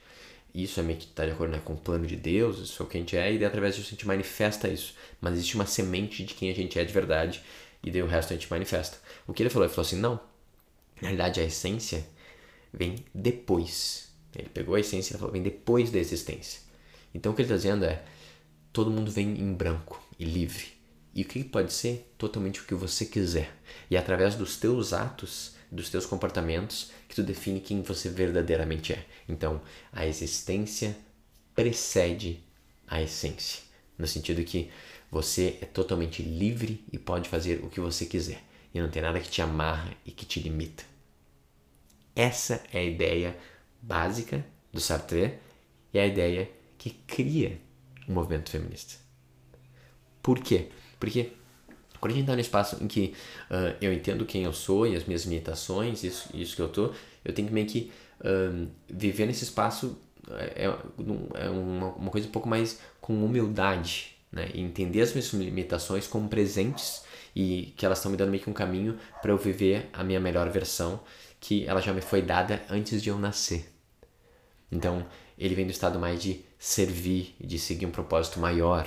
isso 0.56 0.80
é 0.80 0.82
meio 0.82 0.98
que 0.98 1.04
está 1.04 1.26
de 1.26 1.32
acordo 1.32 1.52
né, 1.52 1.60
com 1.62 1.74
o 1.74 1.76
plano 1.76 2.06
de 2.06 2.16
Deus, 2.16 2.58
isso 2.58 2.82
é 2.82 2.86
o 2.86 2.88
que 2.88 2.96
a 2.96 3.00
gente 3.00 3.16
é, 3.16 3.30
e 3.30 3.44
através 3.44 3.76
disso 3.76 3.88
a 3.88 3.90
gente 3.90 4.06
manifesta 4.06 4.66
isso. 4.68 4.94
Mas 5.20 5.34
existe 5.34 5.54
uma 5.54 5.66
semente 5.66 6.24
de 6.24 6.32
quem 6.32 6.50
a 6.50 6.54
gente 6.54 6.78
é 6.78 6.84
de 6.84 6.92
verdade, 6.94 7.42
e 7.82 7.90
daí 7.90 8.02
o 8.02 8.06
resto 8.06 8.32
a 8.32 8.36
gente 8.36 8.50
manifesta. 8.50 8.98
O 9.26 9.32
que 9.32 9.42
ele 9.42 9.50
falou? 9.50 9.66
Ele 9.66 9.74
falou 9.74 9.86
assim: 9.86 9.96
não, 9.96 10.14
na 11.00 11.08
realidade 11.08 11.40
a 11.40 11.44
essência 11.44 12.06
vem 12.72 12.96
depois. 13.14 14.10
Ele 14.34 14.48
pegou 14.48 14.74
a 14.74 14.80
essência 14.80 15.14
e 15.14 15.18
falou: 15.18 15.32
vem 15.32 15.42
depois 15.42 15.90
da 15.90 15.98
existência. 15.98 16.60
Então 17.14 17.32
o 17.32 17.34
que 17.34 17.42
ele 17.42 17.46
está 17.46 17.56
dizendo 17.56 17.84
é: 17.84 18.02
todo 18.72 18.90
mundo 18.90 19.10
vem 19.10 19.38
em 19.38 19.54
branco 19.54 20.02
e 20.18 20.24
livre. 20.24 20.76
E 21.14 21.22
o 21.22 21.24
que 21.24 21.42
pode 21.42 21.72
ser? 21.72 22.12
Totalmente 22.18 22.60
o 22.60 22.64
que 22.64 22.74
você 22.74 23.06
quiser. 23.06 23.50
E 23.90 23.96
é 23.96 23.98
através 23.98 24.34
dos 24.34 24.58
teus 24.58 24.92
atos, 24.92 25.54
dos 25.72 25.88
teus 25.88 26.04
comportamentos, 26.04 26.90
que 27.08 27.14
tu 27.14 27.22
define 27.22 27.58
quem 27.58 27.80
você 27.80 28.10
verdadeiramente 28.10 28.92
é. 28.92 29.06
Então, 29.26 29.62
a 29.90 30.06
existência 30.06 30.94
precede 31.54 32.44
a 32.86 33.00
essência. 33.00 33.62
No 33.96 34.06
sentido 34.06 34.44
que 34.44 34.70
você 35.10 35.58
é 35.60 35.66
totalmente 35.66 36.22
livre 36.22 36.84
e 36.92 36.98
pode 36.98 37.28
fazer 37.28 37.64
o 37.64 37.68
que 37.68 37.80
você 37.80 38.06
quiser. 38.06 38.42
E 38.74 38.80
não 38.80 38.88
tem 38.90 39.02
nada 39.02 39.20
que 39.20 39.30
te 39.30 39.40
amarra 39.40 39.90
e 40.04 40.10
que 40.10 40.26
te 40.26 40.40
limita. 40.40 40.84
Essa 42.14 42.62
é 42.72 42.78
a 42.78 42.84
ideia 42.84 43.36
básica 43.80 44.44
do 44.72 44.80
Sartre 44.80 45.34
e 45.92 45.98
é 45.98 46.02
a 46.02 46.06
ideia 46.06 46.50
que 46.78 46.90
cria 46.90 47.58
o 48.08 48.12
movimento 48.12 48.50
feminista. 48.50 48.94
Por 50.22 50.40
quê? 50.40 50.68
Porque 50.98 51.32
Quando 52.00 52.12
a 52.12 52.14
gente 52.14 52.24
está 52.24 52.34
no 52.34 52.40
espaço 52.40 52.82
em 52.82 52.86
que 52.86 53.14
uh, 53.50 53.76
eu 53.80 53.92
entendo 53.92 54.26
quem 54.26 54.44
eu 54.44 54.52
sou 54.52 54.86
e 54.86 54.94
as 54.96 55.04
minhas 55.04 55.24
limitações, 55.24 56.04
isso, 56.04 56.28
isso 56.34 56.54
que 56.54 56.62
eu 56.62 56.68
tô, 56.68 56.92
eu 57.24 57.32
tenho 57.32 57.48
que 57.48 57.54
meio 57.54 57.66
que 57.66 57.92
uh, 58.20 58.68
viver 58.88 59.26
nesse 59.26 59.44
espaço 59.44 59.98
é, 60.30 60.64
é 60.64 61.50
uma, 61.50 61.88
uma 61.94 62.10
coisa 62.10 62.28
um 62.28 62.30
pouco 62.30 62.48
mais 62.48 62.80
com 63.00 63.24
humildade, 63.24 64.15
né? 64.36 64.50
E 64.52 64.60
entender 64.60 65.00
as 65.00 65.12
minhas 65.12 65.32
limitações 65.32 66.06
como 66.06 66.28
presentes 66.28 67.02
e 67.34 67.72
que 67.76 67.86
elas 67.86 67.98
estão 67.98 68.10
me 68.10 68.16
dando 68.16 68.30
meio 68.30 68.42
que 68.42 68.50
um 68.50 68.52
caminho 68.52 68.98
para 69.22 69.32
eu 69.32 69.38
viver 69.38 69.88
a 69.92 70.04
minha 70.04 70.20
melhor 70.20 70.48
versão, 70.50 71.00
que 71.40 71.66
ela 71.66 71.80
já 71.80 71.92
me 71.92 72.02
foi 72.02 72.20
dada 72.20 72.62
antes 72.68 73.02
de 73.02 73.08
eu 73.08 73.18
nascer. 73.18 73.72
Então, 74.70 75.06
ele 75.38 75.54
vem 75.54 75.66
do 75.66 75.70
estado 75.70 75.98
mais 75.98 76.22
de 76.22 76.44
servir, 76.58 77.34
de 77.40 77.58
seguir 77.58 77.86
um 77.86 77.90
propósito 77.90 78.38
maior, 78.38 78.86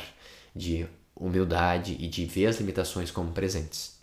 de 0.56 0.88
humildade 1.15 1.98
e 2.00 2.08
de 2.08 2.25
ver 2.25 2.48
as 2.48 2.60
limitações 2.60 3.12
como 3.12 3.32
presentes. 3.32 4.00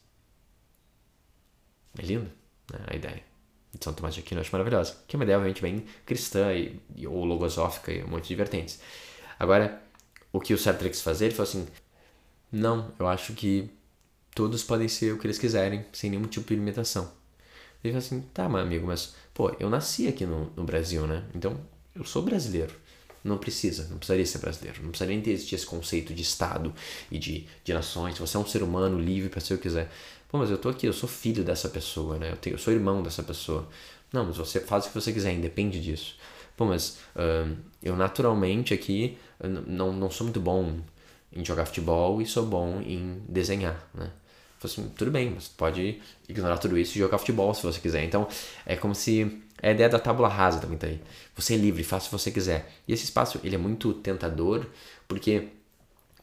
É 1.98 2.02
lindo 2.02 2.30
né, 2.72 2.80
a 2.88 2.96
ideia 2.96 3.22
de 3.72 3.84
São 3.84 3.92
Tomás 3.92 4.14
de 4.14 4.20
Aquino, 4.20 4.38
eu 4.38 4.42
acho 4.42 4.52
maravilhosa. 4.52 4.96
Que 5.06 5.16
é 5.16 5.18
uma 5.18 5.24
ideia, 5.24 5.38
obviamente, 5.38 5.62
bem 5.62 5.84
cristã 6.04 6.52
e, 6.52 6.80
e, 6.94 7.06
ou 7.06 7.24
logosófica 7.24 7.92
e 7.92 8.02
um 8.02 8.08
monte 8.08 8.28
de 8.28 8.34
vertentes. 8.34 8.80
Agora, 9.38 9.82
o 10.36 10.40
que 10.40 10.52
o 10.52 10.58
Sartre 10.58 10.90
quis 10.90 11.00
fazer, 11.00 11.26
ele 11.26 11.34
falou 11.34 11.48
assim, 11.48 11.66
não, 12.52 12.92
eu 12.98 13.08
acho 13.08 13.32
que 13.32 13.70
todos 14.34 14.62
podem 14.62 14.86
ser 14.86 15.14
o 15.14 15.18
que 15.18 15.26
eles 15.26 15.38
quiserem, 15.38 15.84
sem 15.92 16.10
nenhum 16.10 16.26
tipo 16.26 16.48
de 16.48 16.56
limitação. 16.56 17.10
Ele 17.82 17.94
falou 17.94 17.98
assim, 18.06 18.20
tá, 18.34 18.48
meu 18.48 18.58
amigo, 18.58 18.86
mas, 18.86 19.14
pô, 19.32 19.50
eu 19.58 19.70
nasci 19.70 20.06
aqui 20.06 20.26
no, 20.26 20.50
no 20.54 20.64
Brasil, 20.64 21.06
né? 21.06 21.24
Então, 21.34 21.58
eu 21.94 22.04
sou 22.04 22.22
brasileiro. 22.22 22.74
Não 23.24 23.38
precisa, 23.38 23.88
não 23.88 23.96
precisaria 23.96 24.26
ser 24.26 24.38
brasileiro. 24.38 24.82
Não 24.82 24.90
precisaria 24.90 25.16
nem 25.16 25.24
ter 25.24 25.30
existir 25.30 25.54
esse 25.54 25.66
conceito 25.66 26.14
de 26.14 26.22
Estado 26.22 26.72
e 27.10 27.18
de, 27.18 27.46
de 27.64 27.72
nações. 27.72 28.18
Você 28.18 28.36
é 28.36 28.40
um 28.40 28.46
ser 28.46 28.62
humano 28.62 29.00
livre 29.00 29.30
para 29.30 29.40
ser 29.40 29.54
o 29.54 29.56
que 29.56 29.64
quiser. 29.64 29.90
Pô, 30.28 30.38
mas 30.38 30.50
eu 30.50 30.58
tô 30.58 30.68
aqui, 30.68 30.86
eu 30.86 30.92
sou 30.92 31.08
filho 31.08 31.42
dessa 31.42 31.68
pessoa, 31.68 32.18
né? 32.18 32.30
Eu, 32.32 32.36
tenho, 32.36 32.54
eu 32.54 32.58
sou 32.58 32.72
irmão 32.72 33.02
dessa 33.02 33.22
pessoa. 33.22 33.66
Não, 34.12 34.26
mas 34.26 34.36
você 34.36 34.60
faz 34.60 34.84
o 34.84 34.88
que 34.88 34.94
você 34.94 35.12
quiser, 35.12 35.32
independe 35.32 35.80
disso. 35.80 36.16
Pô, 36.56 36.66
mas 36.66 36.98
uh, 37.16 37.56
eu 37.82 37.96
naturalmente 37.96 38.72
aqui 38.72 39.18
não, 39.40 39.92
não 39.92 40.10
sou 40.10 40.24
muito 40.24 40.40
bom 40.40 40.80
em 41.32 41.44
jogar 41.44 41.66
futebol 41.66 42.20
e 42.20 42.26
sou 42.26 42.46
bom 42.46 42.80
em 42.80 43.22
desenhar, 43.28 43.88
né? 43.94 44.10
Assim, 44.62 44.88
tudo 44.96 45.12
bem, 45.12 45.30
mas 45.30 45.46
pode 45.46 46.00
ignorar 46.28 46.58
tudo 46.58 46.76
isso 46.76 46.96
e 46.96 46.98
jogar 46.98 47.18
futebol 47.18 47.54
se 47.54 47.62
você 47.62 47.78
quiser. 47.78 48.02
Então, 48.02 48.26
é 48.64 48.74
como 48.74 48.94
se 48.94 49.42
a 49.62 49.70
ideia 49.70 49.88
da 49.88 49.98
tábula 49.98 50.28
rasa 50.28 50.60
também 50.60 50.76
tá 50.76 50.86
aí. 50.86 51.00
Você 51.36 51.54
é 51.54 51.56
livre, 51.56 51.84
faça 51.84 52.06
o 52.06 52.10
que 52.10 52.18
você 52.18 52.30
quiser. 52.30 52.68
E 52.88 52.92
esse 52.92 53.04
espaço, 53.04 53.40
ele 53.44 53.54
é 53.54 53.58
muito 53.58 53.92
tentador, 53.94 54.66
porque 55.06 55.48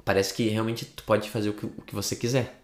parece 0.04 0.34
que 0.34 0.50
realmente 0.50 0.86
tu 0.86 1.04
pode 1.04 1.30
fazer 1.30 1.50
o 1.50 1.54
que, 1.54 1.66
o 1.66 1.82
que 1.86 1.96
você 1.96 2.16
quiser. 2.16 2.60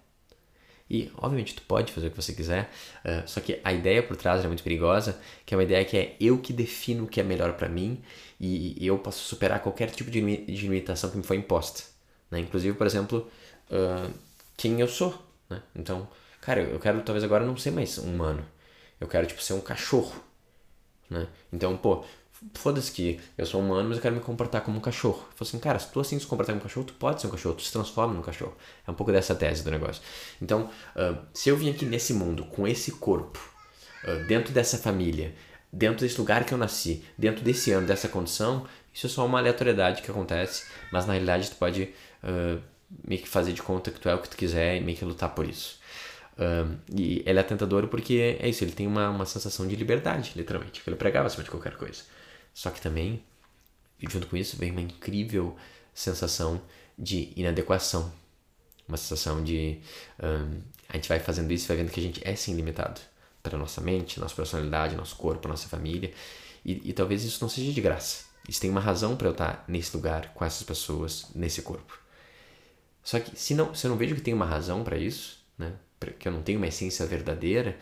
E, 0.89 1.11
obviamente, 1.15 1.53
tu 1.53 1.61
pode 1.61 1.93
fazer 1.93 2.07
o 2.07 2.11
que 2.11 2.17
você 2.17 2.33
quiser, 2.33 2.71
uh, 3.05 3.27
só 3.27 3.39
que 3.39 3.59
a 3.63 3.71
ideia 3.71 4.01
por 4.01 4.17
trás 4.17 4.43
é 4.43 4.47
muito 4.47 4.63
perigosa, 4.63 5.19
que 5.45 5.53
é 5.53 5.57
uma 5.57 5.63
ideia 5.63 5.85
que 5.85 5.95
é 5.95 6.15
eu 6.19 6.39
que 6.39 6.51
defino 6.51 7.03
o 7.03 7.07
que 7.07 7.21
é 7.21 7.23
melhor 7.23 7.53
para 7.53 7.69
mim 7.69 8.01
e, 8.39 8.85
eu 8.85 8.97
posso 8.97 9.19
superar 9.19 9.61
qualquer 9.61 9.89
tipo 9.91 10.09
de, 10.09 10.21
limitação 10.21 11.09
que 11.09 11.17
me 11.17 11.23
foi 11.23 11.37
imposta. 11.37 11.83
Né? 12.31 12.39
Inclusive, 12.39 12.77
por 12.77 12.87
exemplo, 12.87 13.29
uh, 13.69 14.13
quem 14.55 14.79
eu 14.79 14.87
sou. 14.87 15.13
Né? 15.49 15.61
Então, 15.75 16.07
cara, 16.41 16.61
eu 16.61 16.79
quero 16.79 17.01
talvez 17.01 17.23
agora 17.23 17.45
não 17.45 17.57
ser 17.57 17.71
mais 17.71 17.97
um 17.97 18.13
humano. 18.13 18.45
Eu 18.99 19.07
quero, 19.07 19.25
tipo, 19.27 19.41
ser 19.41 19.53
um 19.53 19.61
cachorro 19.61 20.29
né? 21.09 21.27
Então, 21.51 21.75
pô, 21.75 22.05
foda-se 22.53 22.91
que 22.91 23.19
eu 23.37 23.45
sou 23.45 23.61
humano, 23.61 23.89
mas 23.89 23.97
eu 23.97 24.01
quero 24.01 24.15
me 24.15 24.21
comportar 24.21 24.61
como 24.61 24.77
um 24.77 24.81
cachorro. 24.81 25.25
Eu 25.39 25.43
assim, 25.43 25.59
cara, 25.59 25.79
se 25.79 25.91
tu 25.91 25.99
assim 25.99 26.19
se 26.19 26.25
comportar 26.25 26.53
como 26.53 26.63
um 26.63 26.67
cachorro, 26.67 26.85
tu 26.85 26.93
pode 26.93 27.19
ser 27.19 27.27
um 27.27 27.31
cachorro, 27.31 27.55
tu 27.55 27.63
se 27.63 27.71
transforma 27.71 28.13
num 28.13 28.21
cachorro. 28.21 28.55
É 28.87 28.91
um 28.91 28.93
pouco 28.93 29.11
dessa 29.11 29.33
tese 29.33 29.63
do 29.63 29.71
negócio. 29.71 30.01
Então, 30.41 30.69
uh, 30.95 31.17
se 31.33 31.49
eu 31.49 31.57
vim 31.57 31.69
aqui 31.69 31.85
nesse 31.85 32.13
mundo, 32.13 32.45
com 32.45 32.67
esse 32.67 32.91
corpo, 32.93 33.39
uh, 34.03 34.27
dentro 34.27 34.53
dessa 34.53 34.77
família, 34.77 35.33
dentro 35.71 36.05
desse 36.05 36.17
lugar 36.17 36.43
que 36.45 36.53
eu 36.53 36.57
nasci, 36.57 37.03
dentro 37.17 37.43
desse 37.43 37.71
ano, 37.71 37.87
dessa 37.87 38.07
condição, 38.07 38.67
isso 38.93 39.05
é 39.05 39.09
só 39.09 39.25
uma 39.25 39.39
aleatoriedade 39.39 40.01
que 40.01 40.11
acontece, 40.11 40.65
mas 40.91 41.05
na 41.05 41.13
realidade 41.13 41.49
tu 41.49 41.55
pode 41.55 41.93
uh, 42.23 42.61
meio 43.07 43.21
que 43.21 43.29
fazer 43.29 43.53
de 43.53 43.61
conta 43.61 43.91
que 43.91 43.99
tu 43.99 44.09
é 44.09 44.15
o 44.15 44.19
que 44.19 44.29
tu 44.29 44.35
quiser 44.35 44.77
e 44.77 44.81
meio 44.81 44.97
que 44.97 45.05
lutar 45.05 45.33
por 45.33 45.47
isso. 45.47 45.79
Um, 46.37 46.77
e 46.97 47.21
ele 47.25 47.39
é 47.39 47.43
tentador 47.43 47.87
porque 47.87 48.37
é 48.39 48.47
isso, 48.47 48.63
ele 48.63 48.71
tem 48.71 48.87
uma, 48.87 49.09
uma 49.09 49.25
sensação 49.25 49.67
de 49.67 49.75
liberdade, 49.75 50.33
literalmente, 50.35 50.81
que 50.81 50.89
ele 50.89 50.95
pregava 50.95 51.27
acima 51.27 51.43
de 51.43 51.51
qualquer 51.51 51.75
coisa. 51.75 52.01
Só 52.53 52.69
que 52.69 52.81
também, 52.81 53.23
junto 53.99 54.27
com 54.27 54.37
isso, 54.37 54.57
vem 54.57 54.71
uma 54.71 54.81
incrível 54.81 55.55
sensação 55.93 56.61
de 56.97 57.31
inadequação. 57.35 58.11
Uma 58.87 58.97
sensação 58.97 59.43
de. 59.43 59.79
Um, 60.21 60.61
a 60.87 60.93
gente 60.93 61.07
vai 61.07 61.19
fazendo 61.19 61.51
isso, 61.51 61.67
vai 61.67 61.77
vendo 61.77 61.91
que 61.91 61.99
a 61.99 62.03
gente 62.03 62.21
é 62.27 62.35
sim 62.35 62.55
limitado 62.55 62.99
para 63.41 63.57
nossa 63.57 63.81
mente, 63.81 64.19
nossa 64.19 64.35
personalidade, 64.35 64.95
nosso 64.95 65.15
corpo, 65.15 65.47
nossa 65.47 65.67
família. 65.67 66.11
E, 66.65 66.89
e 66.89 66.93
talvez 66.93 67.23
isso 67.23 67.39
não 67.41 67.49
seja 67.49 67.71
de 67.71 67.81
graça. 67.81 68.25
Isso 68.47 68.61
tem 68.61 68.69
uma 68.69 68.81
razão 68.81 69.15
para 69.15 69.27
eu 69.27 69.31
estar 69.31 69.63
nesse 69.67 69.95
lugar, 69.95 70.33
com 70.33 70.43
essas 70.43 70.63
pessoas, 70.63 71.27
nesse 71.35 71.61
corpo. 71.61 71.97
Só 73.03 73.19
que 73.19 73.37
se, 73.39 73.53
não, 73.53 73.73
se 73.73 73.85
eu 73.85 73.89
não 73.89 73.97
vejo 73.97 74.15
que 74.15 74.21
tem 74.21 74.33
uma 74.33 74.45
razão 74.45 74.83
para 74.83 74.97
isso, 74.97 75.39
né? 75.57 75.73
que 76.17 76.27
eu 76.27 76.31
não 76.31 76.41
tenho 76.41 76.57
uma 76.57 76.67
essência 76.67 77.05
verdadeira, 77.05 77.77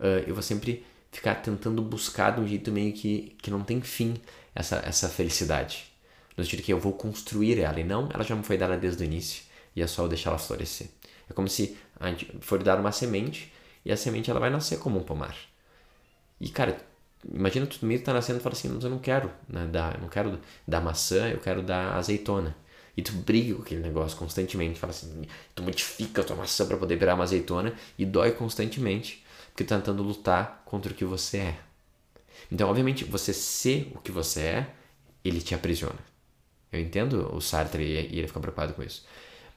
uh, 0.00 0.24
eu 0.26 0.34
vou 0.34 0.42
sempre 0.42 0.84
ficar 1.12 1.36
tentando 1.36 1.80
buscar 1.82 2.34
de 2.34 2.40
um 2.40 2.46
jeito 2.46 2.70
meio 2.70 2.92
que, 2.92 3.36
que 3.40 3.50
não 3.50 3.62
tem 3.62 3.80
fim 3.80 4.14
essa, 4.54 4.76
essa 4.84 5.08
felicidade. 5.08 5.92
No 6.36 6.44
sentido 6.44 6.62
que 6.62 6.72
eu 6.72 6.78
vou 6.78 6.92
construir 6.92 7.58
ela 7.58 7.80
e 7.80 7.84
não 7.84 8.08
ela 8.12 8.22
já 8.22 8.34
me 8.34 8.42
foi 8.42 8.58
dada 8.58 8.76
desde 8.76 9.02
o 9.02 9.06
início 9.06 9.44
e 9.74 9.82
é 9.82 9.86
só 9.86 10.04
eu 10.04 10.08
deixar 10.08 10.30
ela 10.30 10.38
florescer. 10.38 10.88
É 11.28 11.32
como 11.32 11.48
se 11.48 11.76
for 12.40 12.62
dar 12.62 12.78
uma 12.78 12.92
semente 12.92 13.52
e 13.86 13.92
a 13.92 13.96
semente 13.96 14.28
ela 14.28 14.40
vai 14.40 14.50
nascer 14.50 14.80
como 14.80 14.98
um 14.98 15.02
pomar. 15.04 15.36
E 16.40 16.48
cara, 16.48 16.76
imagina 17.24 17.64
tu 17.66 17.86
meio 17.86 18.02
tá 18.02 18.12
nascendo 18.12 18.40
e 18.40 18.42
fala 18.42 18.52
assim, 18.52 18.68
eu 18.68 18.90
não 18.90 18.98
quero 18.98 19.30
né, 19.48 19.64
dar, 19.68 19.94
eu 19.94 20.00
não 20.00 20.08
quero 20.08 20.40
dar 20.66 20.80
maçã, 20.80 21.28
eu 21.28 21.38
quero 21.38 21.62
dar 21.62 21.94
azeitona. 21.94 22.56
E 22.96 23.02
tu 23.02 23.12
briga 23.12 23.54
com 23.54 23.62
aquele 23.62 23.80
negócio 23.80 24.18
constantemente, 24.18 24.80
fala 24.80 24.90
assim, 24.90 25.22
tu 25.54 25.62
modifica 25.62 26.22
a 26.22 26.24
tua 26.24 26.34
maçã 26.34 26.66
para 26.66 26.76
poder 26.76 26.96
virar 26.96 27.14
uma 27.14 27.22
azeitona 27.22 27.74
e 27.96 28.04
dói 28.04 28.32
constantemente, 28.32 29.24
porque 29.50 29.62
tu 29.62 29.68
tá 29.68 29.76
tentando 29.76 30.02
lutar 30.02 30.62
contra 30.64 30.90
o 30.90 30.94
que 30.94 31.04
você 31.04 31.38
é. 31.38 31.58
Então, 32.50 32.68
obviamente, 32.68 33.04
você 33.04 33.32
ser 33.32 33.92
o 33.94 34.00
que 34.00 34.10
você 34.10 34.40
é, 34.40 34.70
ele 35.24 35.40
te 35.40 35.54
aprisiona. 35.54 35.98
Eu 36.72 36.80
entendo 36.80 37.32
o 37.32 37.40
Sartre 37.40 37.84
e 37.84 38.18
ele 38.18 38.26
fica 38.26 38.40
preocupado 38.40 38.74
com 38.74 38.82
isso. 38.82 39.06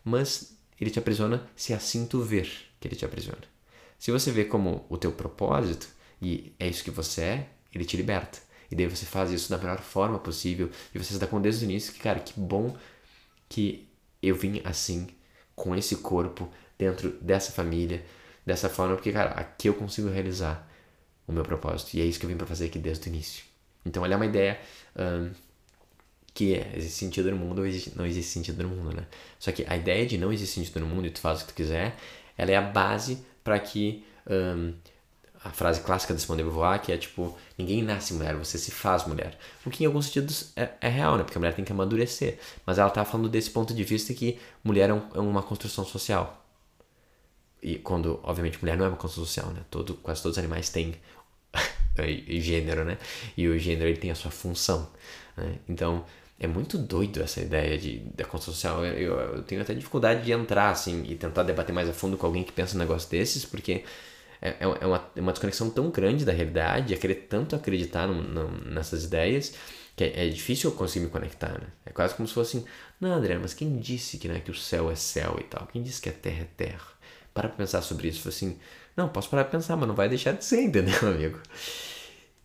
Mas 0.03 0.55
ele 0.79 0.91
te 0.91 1.00
aprisiona 1.00 1.50
se 1.55 1.74
assim 1.74 2.05
tu 2.05 2.21
ver 2.21 2.48
que 2.79 2.88
ele 2.88 2.95
te 2.95 3.05
aprisiona. 3.05 3.59
Se 4.00 4.12
você 4.12 4.32
vê 4.32 4.46
como 4.46 4.86
o 4.89 4.98
teu 4.98 5.12
propósito 5.12 5.88
e 6.22 6.53
é 6.58 6.68
isso 6.68 6.84
que 6.84 6.89
você 6.89 7.22
é, 7.22 7.50
ele 7.74 7.86
te 7.86 7.98
liberta. 7.98 8.39
E 8.72 8.75
daí 8.75 8.88
você 8.88 9.06
faz 9.06 9.32
isso 9.32 9.50
da 9.50 9.58
melhor 9.58 9.79
forma 9.79 10.18
possível 10.18 10.70
e 10.94 10.98
você 10.98 11.13
se 11.13 11.20
dá 11.20 11.27
conta 11.27 11.44
desde 11.44 11.65
o 11.65 11.70
início 11.70 11.94
que, 11.94 12.00
cara, 12.00 12.20
que 12.20 12.39
bom 12.39 12.75
que 13.48 13.88
eu 14.22 14.36
vim 14.36 14.62
assim, 14.63 15.08
com 15.56 15.75
esse 15.75 15.98
corpo, 15.98 16.50
dentro 16.77 17.12
dessa 17.22 17.51
família, 17.51 18.06
dessa 18.46 18.70
forma, 18.70 18.96
porque, 18.96 19.12
cara, 19.12 19.32
aqui 19.32 19.68
eu 19.68 19.74
consigo 19.74 20.08
realizar 20.10 20.68
o 21.27 21.32
meu 21.32 21.44
propósito. 21.44 21.96
E 21.96 22.01
é 22.01 22.06
isso 22.06 22.20
que 22.20 22.25
eu 22.25 22.29
vim 22.29 22.38
para 22.38 22.48
fazer 22.48 22.68
aqui 22.68 22.79
desde 22.79 23.08
o 23.08 23.10
início. 23.10 23.44
Então, 23.86 24.06
ela 24.06 24.13
é 24.13 24.18
uma 24.18 24.25
ideia 24.25 24.60
um, 24.96 25.32
que 26.34 26.56
é, 26.56 26.72
existe 26.75 26.98
sentido 26.98 27.32
no 27.32 27.38
mundo 27.38 27.60
ou 27.60 27.65
existe, 27.65 27.91
não 27.96 28.06
existe 28.06 28.32
sentido 28.32 28.63
no 28.63 28.70
mundo, 28.70 28.96
né? 28.96 29.06
Só 29.38 29.51
que 29.51 29.65
a 29.68 29.75
ideia 29.75 30.06
de 30.06 30.18
não 30.18 30.32
existe 30.32 30.56
sentido 30.56 30.79
no 30.79 30.86
mundo 30.86 31.08
e 31.08 31.12
tu 31.12 31.20
faz 31.20 31.41
o 31.41 31.46
que 31.46 31.53
tu 31.53 31.56
quiser, 31.56 31.98
ela 32.38 32.51
é 32.51 32.56
a 32.56 32.62
base 32.62 33.24
para 33.43 33.60
que 33.60 34.05
um, 34.29 34.74
a 35.43 35.51
frase 35.51 35.81
clássica 35.81 36.13
de 36.13 36.22
Simone 36.22 36.43
de 36.43 36.50
Beauvoir, 36.50 36.81
que 36.81 36.91
é 36.91 36.98
tipo, 36.98 37.38
ninguém 37.58 37.81
nasce 37.81 38.13
mulher, 38.13 38.36
você 38.36 38.58
se 38.58 38.72
faz 38.72 39.05
mulher. 39.05 39.38
O 39.65 39.69
que 39.69 39.84
em 39.84 39.88
alguns 39.88 40.08
sentidos 40.08 40.51
é, 40.55 40.69
é 40.81 40.89
real, 40.89 41.17
né? 41.17 41.24
Porque 41.24 41.38
a 41.38 41.39
mulher 41.39 41.53
tem 41.53 41.63
que 41.63 41.72
amadurecer. 41.72 42.38
Mas 42.65 42.77
ela 42.77 42.89
tá 42.89 43.05
falando 43.05 43.29
desse 43.29 43.50
ponto 43.50 43.74
de 43.74 43.84
vista 43.84 44.13
que 44.13 44.38
mulher 44.63 44.89
é, 44.89 44.93
um, 44.93 45.01
é 45.15 45.19
uma 45.19 45.41
construção 45.41 45.86
social. 45.86 46.46
E 47.62 47.75
quando, 47.75 48.19
obviamente, 48.24 48.60
mulher 48.62 48.77
não 48.77 48.86
é 48.86 48.89
uma 48.89 48.98
construção 48.98 49.25
social, 49.25 49.53
né? 49.53 49.62
Todo, 49.69 49.96
quase 49.96 50.22
todos 50.22 50.38
os 50.38 50.39
animais 50.39 50.69
têm 50.69 50.96
gênero, 52.39 52.84
né? 52.84 52.98
E 53.38 53.48
o 53.48 53.58
gênero 53.58 53.88
ele 53.88 53.98
tem 53.98 54.12
a 54.12 54.15
sua 54.15 54.31
função. 54.31 54.89
Né? 55.38 55.55
Então, 55.69 56.05
é 56.39 56.48
muito 56.48 56.77
doido 56.77 57.22
essa 57.22 57.41
ideia 57.41 57.77
de, 57.77 58.00
da 58.15 58.24
construção 58.24 58.77
social. 58.77 58.86
Eu, 58.86 59.19
eu, 59.19 59.43
tenho 59.43 59.62
até 59.62 59.74
dificuldade 59.74 60.24
de 60.24 60.31
entrar, 60.31 60.69
assim, 60.69 61.03
e 61.08 61.15
tentar 61.15 61.43
debater 61.43 61.74
mais 61.74 61.89
a 61.89 61.93
fundo 61.93 62.17
com 62.17 62.25
alguém 62.25 62.43
que 62.43 62.51
pensa 62.51 62.75
um 62.75 62.79
negócio 62.79 63.10
desses, 63.10 63.43
porque 63.46 63.84
é, 64.41 64.50
é, 64.51 64.58
é 64.62 64.86
uma, 64.88 65.05
é 65.15 65.19
uma 65.19 65.34
desconexão 65.34 65.69
tão 65.69 65.89
grande 65.89 66.24
da 66.24 66.31
realidade, 66.31 66.93
é 66.93 66.98
querer 66.98 67.27
tanto 67.29 67.55
acreditar 67.55 68.08
no, 68.08 68.22
no, 68.22 68.72
nessas 68.72 69.03
ideias, 69.03 69.53
que 69.98 70.03
é, 70.05 70.27
é, 70.27 70.29
difícil 70.29 70.69
eu 70.69 70.75
conseguir 70.77 71.05
me 71.05 71.12
conectar, 71.12 71.51
né? 71.60 71.67
É 71.86 71.91
quase 71.91 72.15
como 72.15 72.25
se 72.25 72.34
fosse 72.34 72.58
assim, 72.58 72.65
não, 73.01 73.12
André, 73.12 73.38
mas 73.38 73.53
quem 73.53 73.77
disse 73.77 74.17
que, 74.17 74.29
né, 74.29 74.39
que 74.39 74.50
o 74.50 74.55
céu 74.55 74.89
é 74.89 74.96
céu 74.96 75.38
e 75.41 75.43
tal? 75.43 75.67
Quem 75.67 75.84
disse 75.84 76.01
que 76.01 76.08
a 76.08 76.13
terra 76.13 76.43
é 76.43 76.48
terra? 76.55 76.88
Para 77.34 77.50
pra 77.50 77.58
pensar 77.58 77.81
sobre 77.81 78.08
isso. 78.08 78.27
Assim, 78.29 78.58
não, 78.96 79.10
posso 79.10 79.29
parar 79.29 79.43
pra 79.43 79.51
pensar, 79.51 79.75
mas 79.75 79.88
não 79.88 79.96
vai 79.96 80.08
deixar 80.08 80.31
de 80.31 80.46
ser, 80.46 80.62
entendeu, 80.63 80.96
amigo? 81.01 81.39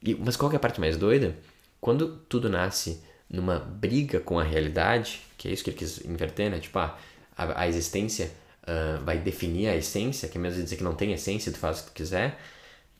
E, 0.02 0.16
mas 0.16 0.36
qual 0.36 0.50
que 0.50 0.56
é 0.56 0.58
a 0.58 0.60
parte 0.60 0.80
mais 0.80 0.96
doida? 0.96 1.36
Quando 1.80 2.16
tudo 2.28 2.48
nasce 2.48 3.00
numa 3.34 3.58
briga 3.58 4.20
com 4.20 4.38
a 4.38 4.42
realidade, 4.42 5.20
que 5.36 5.48
é 5.48 5.52
isso 5.52 5.64
que 5.64 5.70
ele 5.70 5.76
quis 5.76 6.04
inverter, 6.04 6.50
né? 6.50 6.58
Tipo, 6.58 6.78
ah, 6.78 6.98
a, 7.36 7.62
a 7.62 7.68
existência 7.68 8.30
uh, 8.62 9.04
vai 9.04 9.18
definir 9.18 9.68
a 9.68 9.76
essência, 9.76 10.28
que 10.28 10.38
é 10.38 10.40
mesmo 10.40 10.62
dizer 10.62 10.76
que 10.76 10.84
não 10.84 10.94
tem 10.94 11.12
essência, 11.12 11.52
tu 11.52 11.58
faz 11.58 11.80
o 11.80 11.84
que 11.84 11.90
tu 11.90 11.94
quiser, 11.94 12.38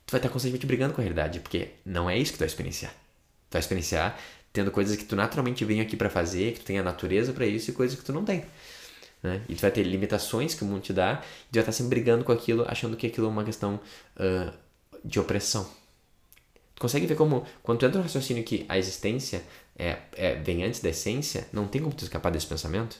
tu 0.05 0.11
vai 0.11 0.19
estar 0.19 0.29
constantemente 0.29 0.65
brigando 0.65 0.93
com 0.93 1.01
a 1.01 1.03
realidade, 1.03 1.39
porque 1.39 1.69
não 1.85 2.09
é 2.09 2.17
isso 2.17 2.31
que 2.31 2.37
tu 2.37 2.41
vai 2.41 2.47
experienciar. 2.47 2.91
Tu 2.91 3.53
vai 3.53 3.59
experienciar 3.59 4.19
tendo 4.51 4.71
coisas 4.71 4.95
que 4.95 5.03
tu 5.03 5.17
naturalmente 5.17 5.65
vem 5.65 5.81
aqui 5.81 5.97
para 5.97 6.09
fazer, 6.09 6.53
que 6.53 6.61
tu 6.61 6.65
tem 6.65 6.79
a 6.79 6.83
natureza 6.83 7.33
para 7.33 7.45
isso 7.45 7.69
e 7.69 7.73
coisas 7.73 7.99
que 7.99 8.05
tu 8.05 8.13
não 8.13 8.23
tem. 8.23 8.45
Né? 9.21 9.41
E 9.49 9.55
tu 9.55 9.61
vai 9.61 9.71
ter 9.71 9.83
limitações 9.83 10.53
que 10.53 10.63
o 10.63 10.65
mundo 10.65 10.81
te 10.81 10.93
dá, 10.93 11.21
e 11.47 11.51
tu 11.51 11.55
vai 11.55 11.61
estar 11.61 11.71
sempre 11.71 11.89
brigando 11.89 12.23
com 12.23 12.31
aquilo, 12.31 12.65
achando 12.67 12.95
que 12.95 13.07
aquilo 13.07 13.27
é 13.27 13.29
uma 13.29 13.43
questão 13.43 13.79
uh, 14.17 14.53
de 15.03 15.19
opressão. 15.19 15.69
Consegue 16.79 17.05
ver 17.05 17.15
como, 17.15 17.45
quando 17.63 17.79
tu 17.79 17.85
entra 17.85 17.97
no 17.97 18.03
raciocínio 18.03 18.43
que 18.43 18.65
a 18.67 18.77
existência 18.77 19.43
é, 19.77 19.97
é, 20.13 20.35
vem 20.35 20.63
antes 20.63 20.81
da 20.81 20.89
essência, 20.89 21.47
não 21.53 21.67
tem 21.67 21.81
como 21.81 21.95
tu 21.95 22.03
escapar 22.03 22.31
desse 22.31 22.47
pensamento? 22.47 22.97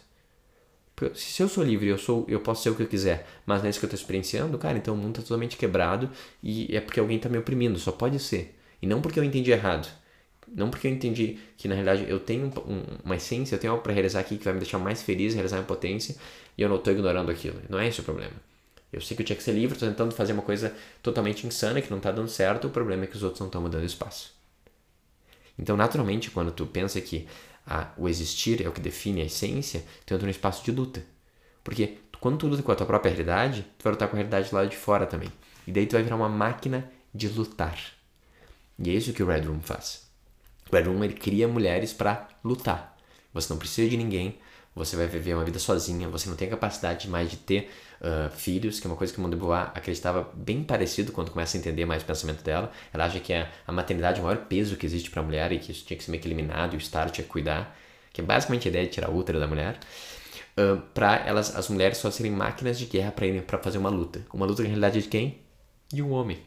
Se 1.13 1.43
eu 1.43 1.49
sou 1.49 1.61
livre, 1.61 1.87
eu 1.89 1.97
sou, 1.97 2.25
eu 2.29 2.39
posso 2.39 2.63
ser 2.63 2.69
o 2.69 2.75
que 2.75 2.83
eu 2.83 2.87
quiser, 2.87 3.27
mas 3.45 3.59
não 3.59 3.67
é 3.67 3.69
isso 3.69 3.79
que 3.79 3.85
eu 3.85 3.87
estou 3.87 3.99
experienciando, 3.99 4.57
cara, 4.57 4.77
então 4.77 4.93
o 4.93 4.97
mundo 4.97 5.09
está 5.09 5.23
totalmente 5.23 5.57
quebrado 5.57 6.09
e 6.41 6.73
é 6.73 6.79
porque 6.79 7.01
alguém 7.01 7.17
está 7.17 7.27
me 7.27 7.37
oprimindo, 7.37 7.77
só 7.77 7.91
pode 7.91 8.17
ser. 8.17 8.57
E 8.81 8.87
não 8.87 9.01
porque 9.01 9.19
eu 9.19 9.23
entendi 9.23 9.51
errado. 9.51 9.89
Não 10.47 10.69
porque 10.69 10.87
eu 10.87 10.91
entendi 10.91 11.37
que 11.57 11.67
na 11.67 11.75
realidade 11.75 12.09
eu 12.09 12.19
tenho 12.19 12.45
um, 12.45 12.83
uma 13.03 13.15
essência, 13.17 13.55
eu 13.55 13.59
tenho 13.59 13.73
algo 13.73 13.83
para 13.83 13.91
realizar 13.91 14.21
aqui 14.21 14.37
que 14.37 14.45
vai 14.45 14.53
me 14.53 14.59
deixar 14.59 14.77
mais 14.77 15.01
feliz, 15.01 15.33
realizar 15.33 15.57
minha 15.57 15.67
potência, 15.67 16.15
e 16.57 16.61
eu 16.61 16.69
não 16.69 16.77
estou 16.77 16.93
ignorando 16.93 17.29
aquilo. 17.29 17.59
Não 17.67 17.77
é 17.79 17.87
esse 17.87 17.99
o 17.99 18.03
problema. 18.03 18.33
Eu 18.91 19.01
sei 19.01 19.15
que 19.15 19.23
eu 19.23 19.25
tinha 19.25 19.35
que 19.35 19.43
ser 19.43 19.51
livre, 19.51 19.75
estou 19.75 19.89
tentando 19.89 20.13
fazer 20.13 20.33
uma 20.33 20.41
coisa 20.41 20.73
totalmente 21.03 21.45
insana 21.45 21.81
que 21.81 21.89
não 21.89 21.97
está 21.97 22.11
dando 22.11 22.29
certo, 22.29 22.67
o 22.67 22.69
problema 22.69 23.03
é 23.03 23.07
que 23.07 23.15
os 23.15 23.23
outros 23.23 23.39
não 23.39 23.47
estão 23.47 23.63
dando 23.69 23.85
espaço. 23.85 24.33
Então, 25.57 25.75
naturalmente, 25.75 26.31
quando 26.31 26.51
tu 26.51 26.65
pensa 26.65 26.99
que 27.01 27.27
a, 27.65 27.91
o 27.97 28.07
existir 28.07 28.63
é 28.63 28.69
o 28.69 28.71
que 28.71 28.81
define 28.81 29.21
a 29.21 29.25
essência, 29.25 29.83
tu 30.05 30.13
entra 30.13 30.25
num 30.25 30.31
espaço 30.31 30.63
de 30.63 30.71
luta. 30.71 31.03
Porque 31.63 31.97
quando 32.19 32.37
tu 32.37 32.47
luta 32.47 32.61
com 32.61 32.71
a 32.71 32.75
tua 32.75 32.85
própria 32.85 33.11
realidade, 33.11 33.65
tu 33.77 33.83
vai 33.83 33.93
lutar 33.93 34.07
com 34.07 34.15
a 34.15 34.17
realidade 34.17 34.49
do 34.49 34.55
lado 34.55 34.69
de 34.69 34.77
fora 34.77 35.05
também. 35.05 35.31
E 35.65 35.71
daí 35.71 35.85
tu 35.85 35.93
vai 35.93 36.03
virar 36.03 36.15
uma 36.15 36.29
máquina 36.29 36.89
de 37.13 37.27
lutar. 37.27 37.79
E 38.77 38.89
é 38.89 38.93
isso 38.93 39.13
que 39.13 39.23
o 39.23 39.27
Red 39.27 39.41
Room 39.41 39.61
faz. 39.61 40.07
O 40.71 40.75
Red 40.75 40.83
Room 40.83 41.03
ele 41.03 41.13
cria 41.13 41.47
mulheres 41.47 41.93
para 41.93 42.27
lutar. 42.43 42.97
Você 43.33 43.51
não 43.51 43.57
precisa 43.57 43.89
de 43.89 43.97
ninguém, 43.97 44.37
você 44.75 44.97
vai 44.97 45.07
viver 45.07 45.33
uma 45.33 45.45
vida 45.45 45.57
sozinha, 45.57 46.09
você 46.09 46.29
não 46.29 46.35
tem 46.35 46.49
capacidade 46.49 47.09
mais 47.09 47.31
de 47.31 47.37
ter 47.37 47.71
uh, 48.01 48.29
filhos, 48.29 48.79
que 48.79 48.85
é 48.85 48.89
uma 48.89 48.97
coisa 48.97 49.13
que 49.13 49.15
Simone 49.15 49.33
de 49.33 49.39
Beauvoir 49.39 49.71
acreditava 49.73 50.29
bem 50.33 50.63
parecido 50.63 51.13
quando 51.13 51.31
começa 51.31 51.55
a 51.55 51.59
entender 51.59 51.85
mais 51.85 52.03
o 52.03 52.05
pensamento 52.05 52.43
dela. 52.43 52.69
Ela 52.93 53.05
acha 53.05 53.19
que 53.21 53.33
a, 53.33 53.49
a 53.65 53.71
maternidade 53.71 54.19
é 54.19 54.21
o 54.21 54.25
maior 54.25 54.45
peso 54.45 54.75
que 54.75 54.85
existe 54.85 55.09
para 55.09 55.21
a 55.21 55.23
mulher 55.23 55.51
e 55.53 55.59
que 55.59 55.71
isso 55.71 55.85
tinha 55.85 55.97
que 55.97 56.03
ser 56.03 56.11
meio 56.11 56.21
que 56.21 56.27
eliminado 56.27 56.73
e 56.73 56.75
o 56.75 56.77
Estado 56.77 57.09
tinha 57.09 57.23
que 57.23 57.31
cuidar, 57.31 57.77
que 58.11 58.19
é 58.19 58.23
basicamente 58.23 58.67
a 58.67 58.69
ideia 58.69 58.85
de 58.85 58.91
tirar 58.91 59.09
o 59.09 59.15
útero 59.15 59.39
da 59.39 59.47
mulher. 59.47 59.79
Uh, 60.57 60.81
para 60.93 61.25
elas, 61.25 61.55
as 61.55 61.69
mulheres 61.69 61.97
só 61.97 62.11
serem 62.11 62.31
máquinas 62.31 62.77
de 62.77 62.85
guerra 62.85 63.11
para 63.11 63.41
para 63.43 63.57
fazer 63.59 63.77
uma 63.77 63.89
luta. 63.89 64.25
Uma 64.33 64.45
luta 64.45 64.61
na 64.61 64.67
realidade 64.67 64.99
é 64.99 65.01
de 65.01 65.07
quem? 65.07 65.39
De 65.87 66.01
um 66.01 66.11
homem. 66.11 66.39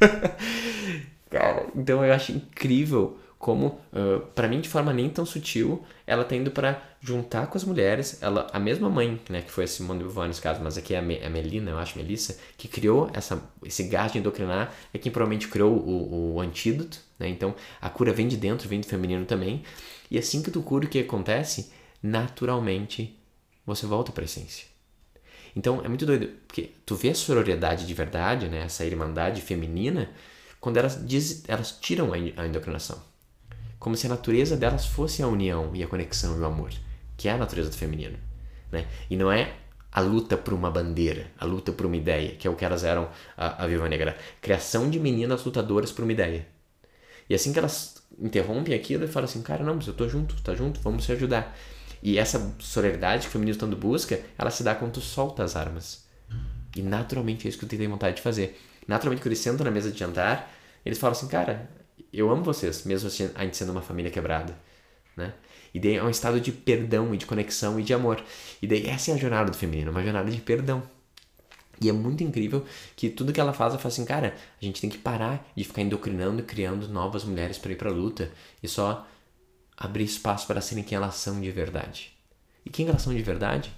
Cara, 1.30 1.66
então 1.76 2.04
eu 2.04 2.12
acho 2.12 2.32
incrível 2.32 3.18
como, 3.40 3.80
uh, 3.90 4.20
para 4.34 4.46
mim, 4.46 4.60
de 4.60 4.68
forma 4.68 4.92
nem 4.92 5.08
tão 5.08 5.24
sutil, 5.24 5.82
ela 6.06 6.24
tá 6.24 6.36
indo 6.36 6.50
para 6.50 6.82
juntar 7.00 7.46
com 7.46 7.56
as 7.56 7.64
mulheres, 7.64 8.22
ela, 8.22 8.46
a 8.52 8.60
mesma 8.60 8.90
mãe, 8.90 9.18
né, 9.30 9.40
que 9.40 9.50
foi 9.50 9.64
a 9.64 9.66
Simone 9.66 10.00
de 10.00 10.04
Beauvoir 10.04 10.28
nesse 10.28 10.42
caso, 10.42 10.60
mas 10.62 10.76
aqui 10.76 10.92
é 10.92 10.98
a, 10.98 11.02
Me, 11.02 11.18
a 11.24 11.30
Melina, 11.30 11.70
eu 11.70 11.78
acho, 11.78 11.96
Melissa, 11.96 12.38
que 12.58 12.68
criou 12.68 13.10
essa, 13.14 13.42
esse 13.64 13.84
gás 13.84 14.12
de 14.12 14.18
endocrinar, 14.18 14.74
é 14.92 14.98
quem 14.98 15.10
provavelmente 15.10 15.48
criou 15.48 15.72
o, 15.72 16.34
o 16.34 16.40
antídoto, 16.42 17.00
né, 17.18 17.30
então 17.30 17.54
a 17.80 17.88
cura 17.88 18.12
vem 18.12 18.28
de 18.28 18.36
dentro, 18.36 18.68
vem 18.68 18.78
do 18.78 18.86
feminino 18.86 19.24
também, 19.24 19.62
e 20.10 20.18
assim 20.18 20.42
que 20.42 20.50
tu 20.50 20.60
cura, 20.60 20.84
o 20.84 20.88
que 20.88 20.98
acontece? 20.98 21.72
Naturalmente, 22.02 23.18
você 23.64 23.86
volta 23.86 24.12
para 24.12 24.22
a 24.22 24.26
essência. 24.26 24.66
Então 25.56 25.82
é 25.82 25.88
muito 25.88 26.04
doido, 26.04 26.28
porque 26.46 26.72
tu 26.84 26.94
vê 26.94 27.08
a 27.08 27.14
sororidade 27.14 27.86
de 27.86 27.94
verdade, 27.94 28.48
né, 28.50 28.64
essa 28.64 28.84
irmandade 28.84 29.40
feminina, 29.40 30.10
quando 30.60 30.76
elas, 30.76 31.02
diz, 31.06 31.42
elas 31.48 31.72
tiram 31.80 32.12
a 32.12 32.46
endocrinação 32.46 33.08
como 33.80 33.96
se 33.96 34.06
a 34.06 34.10
natureza 34.10 34.56
delas 34.56 34.86
fosse 34.86 35.22
a 35.22 35.26
união 35.26 35.70
e 35.74 35.82
a 35.82 35.88
conexão 35.88 36.36
e 36.36 36.40
o 36.40 36.44
amor, 36.44 36.70
que 37.16 37.28
é 37.28 37.32
a 37.32 37.38
natureza 37.38 37.70
do 37.70 37.76
feminino. 37.76 38.16
Né? 38.70 38.86
E 39.08 39.16
não 39.16 39.32
é 39.32 39.54
a 39.90 40.00
luta 40.00 40.36
por 40.36 40.52
uma 40.52 40.70
bandeira, 40.70 41.32
a 41.38 41.44
luta 41.44 41.72
por 41.72 41.86
uma 41.86 41.96
ideia, 41.96 42.36
que 42.36 42.46
é 42.46 42.50
o 42.50 42.54
que 42.54 42.64
elas 42.64 42.84
eram 42.84 43.08
a, 43.36 43.64
a 43.64 43.66
Viva 43.66 43.88
Negra. 43.88 44.16
Criação 44.40 44.88
de 44.88 45.00
meninas 45.00 45.44
lutadoras 45.44 45.90
por 45.90 46.02
uma 46.02 46.12
ideia. 46.12 46.46
E 47.28 47.34
assim 47.34 47.52
que 47.52 47.58
elas 47.58 48.02
interrompem 48.20 48.74
aquilo 48.74 49.04
e 49.04 49.08
falam 49.08 49.24
assim, 49.24 49.42
cara, 49.42 49.64
não, 49.64 49.74
mas 49.74 49.86
eu 49.86 49.94
tô 49.94 50.06
junto, 50.06 50.40
tá 50.42 50.54
junto, 50.54 50.78
vamos 50.80 51.04
se 51.04 51.12
ajudar. 51.12 51.56
E 52.02 52.18
essa 52.18 52.54
solidariedade 52.58 53.22
que 53.22 53.28
o 53.28 53.30
feminismo 53.32 53.60
tanto 53.60 53.76
busca, 53.76 54.20
ela 54.38 54.50
se 54.50 54.62
dá 54.62 54.74
quando 54.74 54.92
tu 54.92 55.00
solta 55.00 55.42
as 55.42 55.56
armas. 55.56 56.04
E 56.76 56.82
naturalmente 56.82 57.46
é 57.46 57.48
isso 57.48 57.58
que 57.58 57.64
eu 57.64 57.68
tenho 57.68 57.88
vontade 57.90 58.16
de 58.16 58.22
fazer. 58.22 58.60
Naturalmente, 58.86 59.22
quando 59.22 59.28
eles 59.28 59.38
sentam 59.38 59.64
na 59.64 59.70
mesa 59.70 59.90
de 59.90 59.98
jantar, 59.98 60.52
eles 60.84 60.98
falam 60.98 61.12
assim, 61.12 61.28
cara, 61.28 61.68
eu 62.18 62.30
amo 62.30 62.42
vocês, 62.42 62.84
mesmo 62.84 63.08
assim, 63.08 63.30
a 63.34 63.44
gente 63.44 63.56
sendo 63.56 63.72
uma 63.72 63.82
família 63.82 64.10
quebrada, 64.10 64.56
né? 65.16 65.34
E 65.72 65.78
daí 65.78 65.96
é 65.96 66.02
um 66.02 66.10
estado 66.10 66.40
de 66.40 66.50
perdão 66.50 67.14
e 67.14 67.16
de 67.16 67.26
conexão 67.26 67.78
e 67.78 67.82
de 67.82 67.94
amor. 67.94 68.22
E 68.60 68.66
daí 68.66 68.86
essa 68.86 69.12
é 69.12 69.14
a 69.14 69.16
jornada 69.16 69.50
do 69.50 69.56
feminino, 69.56 69.90
uma 69.90 70.02
jornada 70.02 70.30
de 70.30 70.40
perdão. 70.40 70.82
E 71.80 71.88
é 71.88 71.92
muito 71.92 72.22
incrível 72.22 72.66
que 72.94 73.08
tudo 73.08 73.32
que 73.32 73.40
ela 73.40 73.52
faz, 73.52 73.72
ela 73.72 73.80
fala 73.80 73.92
assim, 73.92 74.04
cara, 74.04 74.34
a 74.60 74.64
gente 74.64 74.80
tem 74.80 74.90
que 74.90 74.98
parar 74.98 75.50
de 75.56 75.64
ficar 75.64 75.80
endocrinando 75.80 76.40
e 76.40 76.44
criando 76.44 76.86
novas 76.88 77.24
mulheres 77.24 77.56
para 77.56 77.72
ir 77.72 77.76
pra 77.76 77.90
luta 77.90 78.30
e 78.62 78.68
só 78.68 79.06
abrir 79.76 80.04
espaço 80.04 80.46
para 80.46 80.60
serem 80.60 80.84
quem 80.84 80.96
elas 80.96 81.14
são 81.14 81.40
de 81.40 81.50
verdade. 81.50 82.12
E 82.66 82.70
quem 82.70 82.88
elas 82.88 83.00
são 83.00 83.14
de 83.14 83.22
verdade? 83.22 83.72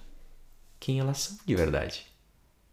Quem 0.81 0.99
elas 0.99 1.19
são 1.19 1.39
de 1.47 1.55
verdade. 1.55 2.07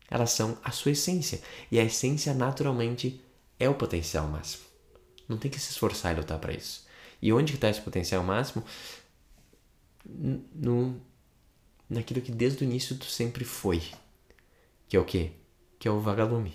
Elas 0.10 0.32
são 0.32 0.58
a 0.64 0.72
sua 0.72 0.94
essência. 0.94 1.40
E 1.72 1.80
a 1.80 1.84
essência, 1.84 2.34
naturalmente, 2.34 3.22
é 3.60 3.70
o 3.70 3.76
potencial 3.76 4.28
máximo. 4.28 4.69
Não 5.30 5.38
tem 5.38 5.50
que 5.52 5.60
se 5.60 5.72
esforçar 5.72 6.14
e 6.14 6.18
lutar 6.18 6.40
para 6.40 6.52
isso. 6.52 6.88
E 7.22 7.32
onde 7.32 7.54
está 7.54 7.70
esse 7.70 7.82
potencial 7.82 8.24
máximo? 8.24 8.64
No, 10.06 11.00
naquilo 11.88 12.22
que 12.22 12.32
desde 12.32 12.64
o 12.64 12.66
início 12.66 12.98
tu 12.98 13.06
sempre 13.06 13.46
foi. 13.46 13.84
Que 14.88 14.98
é 14.98 15.00
o 15.00 15.06
quê? 15.06 15.32
Que 15.78 15.88
é 15.88 15.92
o 15.92 16.00
vagalume. 16.00 16.54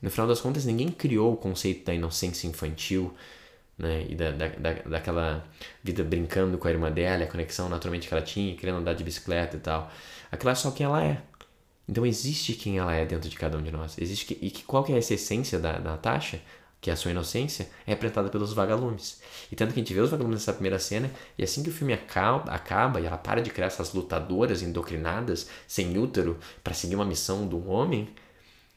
No 0.00 0.10
final 0.10 0.26
das 0.26 0.40
contas, 0.40 0.64
ninguém 0.64 0.88
criou 0.88 1.34
o 1.34 1.36
conceito 1.36 1.84
da 1.84 1.94
inocência 1.94 2.48
infantil, 2.48 3.14
né? 3.78 4.06
E 4.08 4.14
da, 4.14 4.30
da, 4.30 4.48
da, 4.48 4.72
daquela 4.72 5.46
vida 5.82 6.02
brincando 6.02 6.58
com 6.58 6.66
a 6.66 6.70
irmã 6.70 6.90
dela, 6.90 7.24
a 7.24 7.26
conexão 7.26 7.68
naturalmente 7.68 8.08
que 8.08 8.14
ela 8.14 8.22
tinha, 8.22 8.56
querendo 8.56 8.78
andar 8.78 8.94
de 8.94 9.04
bicicleta 9.04 9.56
e 9.56 9.60
tal. 9.60 9.90
Aquilo 10.30 10.50
é 10.50 10.54
só 10.54 10.70
quem 10.70 10.86
ela 10.86 11.04
é. 11.04 11.22
Então 11.88 12.06
existe 12.06 12.54
quem 12.54 12.78
ela 12.78 12.94
é 12.94 13.04
dentro 13.04 13.28
de 13.28 13.36
cada 13.36 13.58
um 13.58 13.62
de 13.62 13.70
nós. 13.70 13.96
Existe 13.98 14.26
que, 14.26 14.38
e 14.44 14.50
que, 14.50 14.64
qual 14.64 14.82
que 14.82 14.92
é 14.92 14.98
essa 14.98 15.14
essência 15.14 15.58
da, 15.58 15.72
da 15.72 15.92
Natasha? 15.92 16.40
Que 16.82 16.90
é 16.90 16.92
a 16.92 16.96
sua 16.96 17.12
inocência, 17.12 17.70
é 17.86 17.92
representada 17.92 18.28
pelos 18.28 18.52
vagalumes. 18.52 19.22
E 19.52 19.54
tanto 19.54 19.72
que 19.72 19.78
a 19.78 19.82
gente 19.82 19.94
vê 19.94 20.00
os 20.00 20.10
vagalumes 20.10 20.40
nessa 20.40 20.52
primeira 20.52 20.80
cena, 20.80 21.08
e 21.38 21.44
assim 21.44 21.62
que 21.62 21.70
o 21.70 21.72
filme 21.72 21.92
acaba, 21.92 22.50
acaba 22.50 23.00
e 23.00 23.06
ela 23.06 23.16
para 23.16 23.40
de 23.40 23.50
criar 23.50 23.68
essas 23.68 23.94
lutadoras 23.94 24.62
endocrinadas, 24.62 25.48
sem 25.68 25.96
útero, 25.96 26.36
para 26.62 26.74
seguir 26.74 26.96
uma 26.96 27.04
missão 27.04 27.46
do 27.46 27.70
homem, 27.70 28.08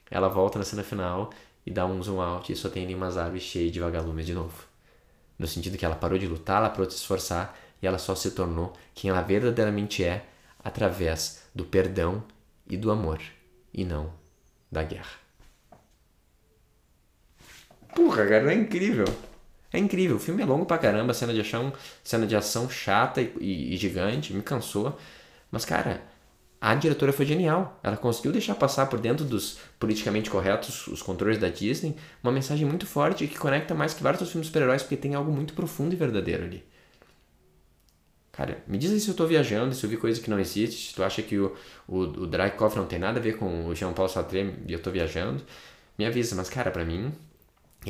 ela 0.08 0.28
volta 0.28 0.56
na 0.56 0.64
cena 0.64 0.84
final 0.84 1.30
e 1.66 1.70
dá 1.72 1.84
um 1.84 2.00
zoom 2.00 2.20
out 2.20 2.52
e 2.52 2.54
só 2.54 2.68
tem 2.68 2.84
ali 2.84 2.94
umas 2.94 3.16
árvores 3.16 3.42
cheias 3.42 3.72
de 3.72 3.80
vagalumes 3.80 4.24
de 4.24 4.34
novo. 4.34 4.64
No 5.36 5.48
sentido 5.48 5.76
que 5.76 5.84
ela 5.84 5.96
parou 5.96 6.16
de 6.16 6.28
lutar, 6.28 6.58
ela 6.58 6.70
parou 6.70 6.86
de 6.86 6.92
se 6.92 7.00
esforçar 7.00 7.58
e 7.82 7.88
ela 7.88 7.98
só 7.98 8.14
se 8.14 8.30
tornou 8.30 8.72
quem 8.94 9.10
ela 9.10 9.20
verdadeiramente 9.20 10.04
é 10.04 10.24
através 10.62 11.42
do 11.52 11.64
perdão 11.64 12.22
e 12.68 12.76
do 12.76 12.92
amor, 12.92 13.20
e 13.74 13.84
não 13.84 14.12
da 14.70 14.84
guerra. 14.84 15.25
Porra, 17.96 18.26
cara, 18.26 18.52
é 18.52 18.54
incrível. 18.54 19.06
É 19.72 19.78
incrível. 19.78 20.16
O 20.16 20.20
filme 20.20 20.42
é 20.42 20.46
longo 20.46 20.66
pra 20.66 20.76
caramba, 20.78 21.14
cena 21.14 21.32
de 21.32 21.40
ação, 21.40 21.72
cena 22.04 22.26
de 22.26 22.36
ação 22.36 22.68
chata 22.68 23.22
e, 23.22 23.32
e, 23.40 23.74
e 23.74 23.76
gigante, 23.78 24.34
me 24.34 24.42
cansou. 24.42 24.98
Mas, 25.50 25.64
cara, 25.64 26.02
a 26.60 26.74
diretora 26.74 27.12
foi 27.12 27.24
genial. 27.24 27.80
Ela 27.82 27.96
conseguiu 27.96 28.32
deixar 28.32 28.54
passar 28.54 28.86
por 28.86 29.00
dentro 29.00 29.24
dos 29.24 29.58
politicamente 29.80 30.28
corretos, 30.30 30.86
os 30.88 31.00
controles 31.02 31.38
da 31.38 31.48
Disney, 31.48 31.96
uma 32.22 32.32
mensagem 32.32 32.66
muito 32.66 32.86
forte 32.86 33.26
que 33.26 33.38
conecta 33.38 33.74
mais 33.74 33.94
que 33.94 34.02
vários 34.02 34.30
filmes 34.30 34.48
super-heróis, 34.48 34.82
porque 34.82 34.96
tem 34.96 35.14
algo 35.14 35.32
muito 35.32 35.54
profundo 35.54 35.94
e 35.94 35.96
verdadeiro 35.96 36.44
ali. 36.44 36.64
Cara, 38.32 38.62
me 38.66 38.76
diz 38.76 38.92
aí 38.92 39.00
se 39.00 39.08
eu 39.08 39.14
tô 39.14 39.26
viajando, 39.26 39.74
se 39.74 39.82
eu 39.84 39.88
vi 39.88 39.96
coisa 39.96 40.20
que 40.20 40.28
não 40.28 40.38
existe, 40.38 40.90
se 40.90 40.94
tu 40.94 41.02
acha 41.02 41.22
que 41.22 41.38
o, 41.38 41.56
o, 41.88 42.00
o 42.02 42.26
não 42.76 42.86
tem 42.86 42.98
nada 42.98 43.18
a 43.18 43.22
ver 43.22 43.38
com 43.38 43.66
o 43.66 43.74
Jean-Paul 43.74 44.08
Sartre 44.08 44.54
e 44.68 44.72
eu 44.74 44.78
tô 44.82 44.90
viajando, 44.90 45.42
me 45.98 46.04
avisa. 46.04 46.36
Mas, 46.36 46.50
cara, 46.50 46.70
para 46.70 46.84
mim, 46.84 47.12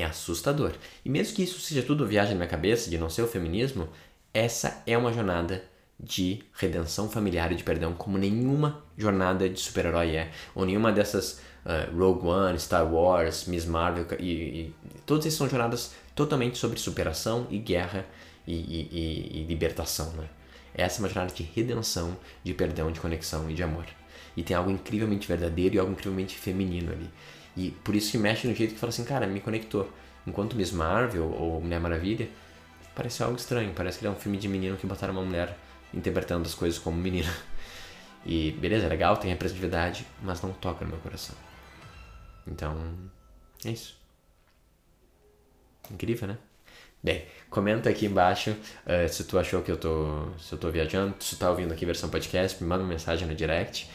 é 0.03 0.05
assustador. 0.05 0.73
E 1.05 1.11
mesmo 1.11 1.35
que 1.35 1.43
isso 1.43 1.61
seja 1.61 1.83
tudo 1.83 2.07
viagem 2.07 2.35
na 2.35 2.41
minha 2.41 2.49
cabeça, 2.49 2.91
de 2.91 2.99
não 2.99 3.09
ser 3.09 3.23
o 3.23 3.29
feminismo, 3.29 3.89
essa 4.33 4.83
é 4.87 4.97
uma 4.97 5.13
jornada 5.13 5.65
de 5.99 6.43
redenção 6.53 7.09
familiar 7.09 7.51
e 7.53 7.55
de 7.55 7.65
perdão, 7.65 7.95
como 7.95 8.19
nenhuma 8.19 8.85
jornada 8.97 9.49
de 9.49 9.59
super-herói 9.59 10.17
é. 10.17 10.31
Ou 10.55 10.67
nenhuma 10.67 10.93
dessas 10.93 11.41
uh, 11.65 11.97
Rogue 11.97 12.27
One, 12.27 12.59
Star 12.59 12.93
Wars, 12.93 13.47
Miss 13.47 13.65
Marvel, 13.65 14.07
e, 14.19 14.33
e 14.33 14.75
todas 15.07 15.25
essas 15.25 15.39
são 15.39 15.49
jornadas 15.49 15.95
totalmente 16.15 16.59
sobre 16.59 16.79
superação 16.79 17.47
e 17.51 17.59
guerra 17.59 18.07
e, 18.47 18.55
e, 18.55 19.41
e 19.41 19.47
libertação. 19.47 20.13
Né? 20.13 20.29
Essa 20.75 20.99
é 20.99 21.01
uma 21.01 21.09
jornada 21.09 21.35
de 21.35 21.43
redenção, 21.43 22.17
de 22.45 22.53
perdão, 22.53 22.93
de 22.93 23.01
conexão 23.01 23.51
e 23.51 23.55
de 23.55 23.63
amor. 23.63 23.87
E 24.37 24.43
tem 24.43 24.55
algo 24.55 24.71
incrivelmente 24.71 25.27
verdadeiro 25.27 25.77
e 25.77 25.79
algo 25.79 25.93
incrivelmente 25.93 26.37
feminino 26.37 26.93
ali. 26.93 27.09
E 27.57 27.71
por 27.71 27.95
isso 27.95 28.11
que 28.11 28.19
mexe 28.19 28.47
no 28.47 28.55
jeito 28.55 28.75
que 28.75 28.81
fala 28.81 28.90
assim, 28.90 29.05
cara, 29.05 29.27
me 29.27 29.40
conectou. 29.40 29.90
Enquanto 30.27 30.57
Miss 30.57 30.73
Marvel 30.73 31.33
ou 31.33 31.61
Mulher 31.61 31.81
Maravilha, 31.81 32.29
parece 32.95 33.23
algo 33.23 33.37
estranho. 33.37 33.73
Parece 33.75 33.99
que 33.99 34.07
é 34.07 34.11
um 34.11 34.14
filme 34.16 34.37
de 34.37 34.49
menino 34.49 34.77
que 34.77 34.87
botaram 34.87 35.14
uma 35.14 35.23
mulher 35.23 35.57
interpretando 35.95 36.47
as 36.47 36.55
coisas 36.55 36.79
como 36.79 36.97
menina. 36.97 37.33
E 38.29 38.51
beleza, 38.51 38.87
é 38.87 38.88
legal, 38.88 39.16
tem 39.16 39.31
representatividade, 39.31 40.05
mas 40.21 40.42
não 40.42 40.53
toca 40.53 40.85
no 40.85 40.90
meu 40.90 41.01
coração. 41.01 41.37
Então, 42.45 42.77
é 43.64 43.71
isso. 43.71 43.97
Incrível, 45.88 46.27
né? 46.27 46.38
Bem, 47.01 47.25
comenta 47.49 47.88
aqui 47.88 48.07
embaixo 48.07 48.51
uh, 48.51 49.09
se 49.09 49.23
tu 49.23 49.38
achou 49.38 49.62
que 49.62 49.71
eu 49.71 49.77
tô, 49.77 50.29
se 50.40 50.53
eu 50.53 50.59
tô 50.59 50.71
viajando, 50.71 51.14
se 51.21 51.37
tu 51.37 51.38
tá 51.38 51.51
ouvindo 51.51 51.73
aqui 51.73 51.87
versão 51.87 52.09
podcast, 52.11 52.61
me 52.61 52.69
manda 52.69 52.83
uma 52.83 52.88
mensagem 52.88 53.29
no 53.29 53.35
direct 53.35 53.88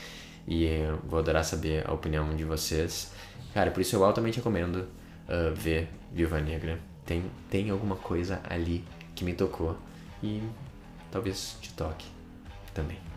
e 0.48 0.70
vou 1.06 1.20
adorar 1.20 1.44
saber 1.44 1.88
a 1.88 1.94
opinião 1.94 2.36
de 2.36 2.44
vocês. 2.44 3.12
Cara, 3.54 3.72
por 3.72 3.82
isso 3.82 3.96
eu 3.96 4.04
altamente 4.04 4.38
recomendo 4.38 4.88
uh, 5.28 5.54
ver 5.54 5.90
Viúva 6.12 6.40
Negra. 6.40 6.80
Tem, 7.06 7.24
tem 7.50 7.70
alguma 7.70 7.96
coisa 7.96 8.42
ali 8.50 8.84
que 9.16 9.24
me 9.24 9.34
tocou 9.34 9.78
e 10.24 10.42
talvez 11.12 11.58
te 11.62 11.74
toque 11.74 12.08
também. 12.74 13.11